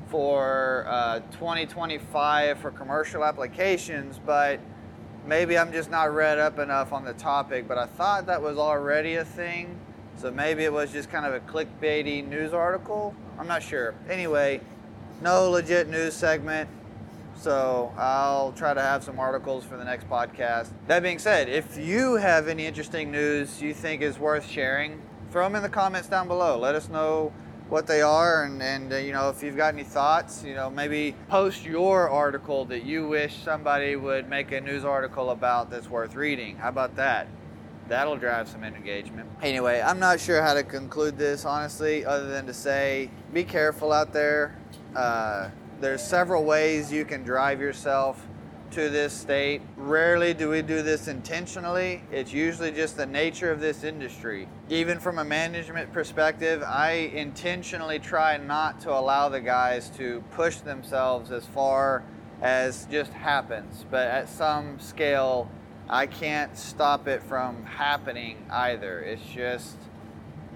for 0.08 0.86
uh, 0.88 1.20
2025 1.32 2.58
for 2.58 2.70
commercial 2.70 3.22
applications, 3.22 4.18
but 4.24 4.60
maybe 5.26 5.58
I'm 5.58 5.72
just 5.72 5.90
not 5.90 6.14
read 6.14 6.38
up 6.38 6.58
enough 6.58 6.92
on 6.94 7.04
the 7.04 7.12
topic. 7.12 7.68
But 7.68 7.76
I 7.76 7.84
thought 7.84 8.26
that 8.26 8.40
was 8.40 8.56
already 8.56 9.16
a 9.16 9.24
thing, 9.26 9.78
so 10.16 10.30
maybe 10.30 10.64
it 10.64 10.72
was 10.72 10.90
just 10.90 11.10
kind 11.10 11.26
of 11.26 11.34
a 11.34 11.40
clickbaity 11.40 12.26
news 12.26 12.54
article. 12.54 13.14
I'm 13.38 13.46
not 13.46 13.62
sure. 13.62 13.94
Anyway, 14.08 14.62
no 15.20 15.50
legit 15.50 15.90
news 15.90 16.14
segment. 16.14 16.70
So 17.40 17.90
I'll 17.96 18.52
try 18.52 18.74
to 18.74 18.82
have 18.82 19.02
some 19.02 19.18
articles 19.18 19.64
for 19.64 19.78
the 19.78 19.84
next 19.84 20.10
podcast. 20.10 20.68
That 20.88 21.02
being 21.02 21.18
said, 21.18 21.48
if 21.48 21.78
you 21.78 22.16
have 22.16 22.48
any 22.48 22.66
interesting 22.66 23.10
news 23.10 23.62
you 23.62 23.72
think 23.72 24.02
is 24.02 24.18
worth 24.18 24.46
sharing, 24.46 25.00
throw 25.30 25.44
them 25.44 25.56
in 25.56 25.62
the 25.62 25.70
comments 25.70 26.06
down 26.06 26.28
below. 26.28 26.58
Let 26.58 26.74
us 26.74 26.90
know 26.90 27.32
what 27.70 27.86
they 27.86 28.02
are 28.02 28.44
and, 28.44 28.60
and 28.60 28.92
uh, 28.92 28.96
you 28.96 29.12
know 29.12 29.30
if 29.30 29.44
you've 29.44 29.56
got 29.56 29.72
any 29.72 29.84
thoughts 29.84 30.42
you 30.42 30.54
know 30.54 30.68
maybe 30.68 31.14
post 31.28 31.64
your 31.64 32.10
article 32.10 32.64
that 32.64 32.82
you 32.82 33.06
wish 33.06 33.36
somebody 33.44 33.94
would 33.94 34.28
make 34.28 34.50
a 34.50 34.60
news 34.60 34.84
article 34.84 35.30
about 35.30 35.70
that's 35.70 35.88
worth 35.88 36.16
reading 36.16 36.56
how 36.56 36.68
about 36.68 36.96
that 36.96 37.28
that'll 37.86 38.16
drive 38.16 38.48
some 38.48 38.64
engagement 38.64 39.30
anyway 39.40 39.80
i'm 39.86 40.00
not 40.00 40.18
sure 40.18 40.42
how 40.42 40.52
to 40.52 40.64
conclude 40.64 41.16
this 41.16 41.44
honestly 41.44 42.04
other 42.04 42.26
than 42.26 42.44
to 42.44 42.52
say 42.52 43.08
be 43.32 43.44
careful 43.44 43.92
out 43.92 44.12
there 44.12 44.58
uh, 44.96 45.48
there's 45.80 46.02
several 46.02 46.44
ways 46.44 46.92
you 46.92 47.04
can 47.04 47.22
drive 47.22 47.60
yourself 47.60 48.26
to 48.72 48.88
this 48.88 49.12
state. 49.12 49.62
Rarely 49.76 50.32
do 50.32 50.50
we 50.50 50.62
do 50.62 50.82
this 50.82 51.08
intentionally. 51.08 52.02
It's 52.12 52.32
usually 52.32 52.70
just 52.70 52.96
the 52.96 53.06
nature 53.06 53.50
of 53.50 53.60
this 53.60 53.82
industry. 53.82 54.46
Even 54.68 55.00
from 55.00 55.18
a 55.18 55.24
management 55.24 55.92
perspective, 55.92 56.62
I 56.62 57.10
intentionally 57.14 57.98
try 57.98 58.36
not 58.36 58.80
to 58.82 58.92
allow 58.92 59.28
the 59.28 59.40
guys 59.40 59.90
to 59.96 60.22
push 60.32 60.58
themselves 60.58 61.32
as 61.32 61.46
far 61.46 62.04
as 62.42 62.86
just 62.90 63.12
happens. 63.12 63.84
But 63.90 64.06
at 64.06 64.28
some 64.28 64.78
scale, 64.78 65.50
I 65.88 66.06
can't 66.06 66.56
stop 66.56 67.08
it 67.08 67.22
from 67.22 67.64
happening 67.64 68.36
either. 68.50 69.00
It's 69.00 69.24
just, 69.24 69.76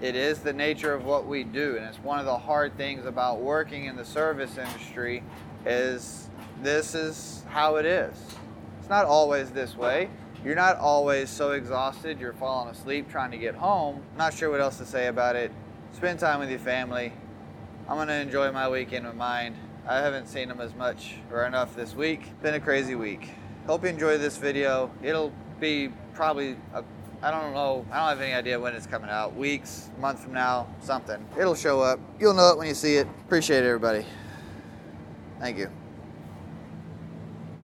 it 0.01 0.15
is 0.15 0.39
the 0.39 0.53
nature 0.53 0.93
of 0.93 1.05
what 1.05 1.25
we 1.25 1.43
do. 1.43 1.77
And 1.77 1.85
it's 1.85 1.99
one 1.99 2.19
of 2.19 2.25
the 2.25 2.37
hard 2.37 2.75
things 2.77 3.05
about 3.05 3.39
working 3.39 3.85
in 3.85 3.95
the 3.95 4.05
service 4.05 4.57
industry 4.57 5.23
is 5.65 6.29
this 6.61 6.95
is 6.95 7.43
how 7.49 7.77
it 7.77 7.85
is. 7.85 8.17
It's 8.79 8.89
not 8.89 9.05
always 9.05 9.51
this 9.51 9.75
way. 9.75 10.09
You're 10.43 10.55
not 10.55 10.77
always 10.77 11.29
so 11.29 11.51
exhausted 11.51 12.19
you're 12.19 12.33
falling 12.33 12.69
asleep 12.69 13.09
trying 13.09 13.31
to 13.31 13.37
get 13.37 13.55
home. 13.55 14.03
Not 14.15 14.33
sure 14.33 14.51
what 14.51 14.61
else 14.61 14.77
to 14.77 14.85
say 14.85 15.07
about 15.07 15.35
it. 15.35 15.51
Spend 15.93 16.19
time 16.19 16.39
with 16.39 16.49
your 16.49 16.59
family. 16.59 17.13
I'm 17.89 17.97
gonna 17.97 18.13
enjoy 18.13 18.51
my 18.51 18.69
weekend 18.69 19.05
with 19.05 19.15
mine. 19.15 19.55
I 19.87 19.97
haven't 19.97 20.27
seen 20.27 20.49
them 20.49 20.61
as 20.61 20.75
much 20.75 21.15
or 21.31 21.45
enough 21.45 21.75
this 21.75 21.95
week. 21.95 22.31
Been 22.41 22.55
a 22.55 22.59
crazy 22.59 22.95
week. 22.95 23.29
Hope 23.65 23.83
you 23.83 23.89
enjoy 23.89 24.17
this 24.17 24.37
video. 24.37 24.91
It'll 25.01 25.31
be 25.59 25.89
probably, 26.13 26.57
I 27.21 27.31
don't 27.31 27.53
know, 27.53 27.85
I 27.91 27.99
don't 27.99 28.09
have 28.09 28.21
any 28.21 28.33
idea 28.33 28.59
when 28.59 28.75
it's 28.75 28.87
coming 28.87 29.09
out. 29.09 29.35
Weeks, 29.35 29.89
month 29.99 30.19
from 30.19 30.33
now, 30.33 30.67
something. 30.81 31.25
It'll 31.39 31.55
show 31.55 31.81
up. 31.81 31.99
You'll 32.19 32.33
know 32.33 32.49
it 32.49 32.57
when 32.57 32.67
you 32.67 32.75
see 32.75 32.97
it. 32.97 33.07
Appreciate 33.25 33.63
it, 33.63 33.67
everybody. 33.67 34.05
Thank 35.39 35.57
you. 35.57 35.69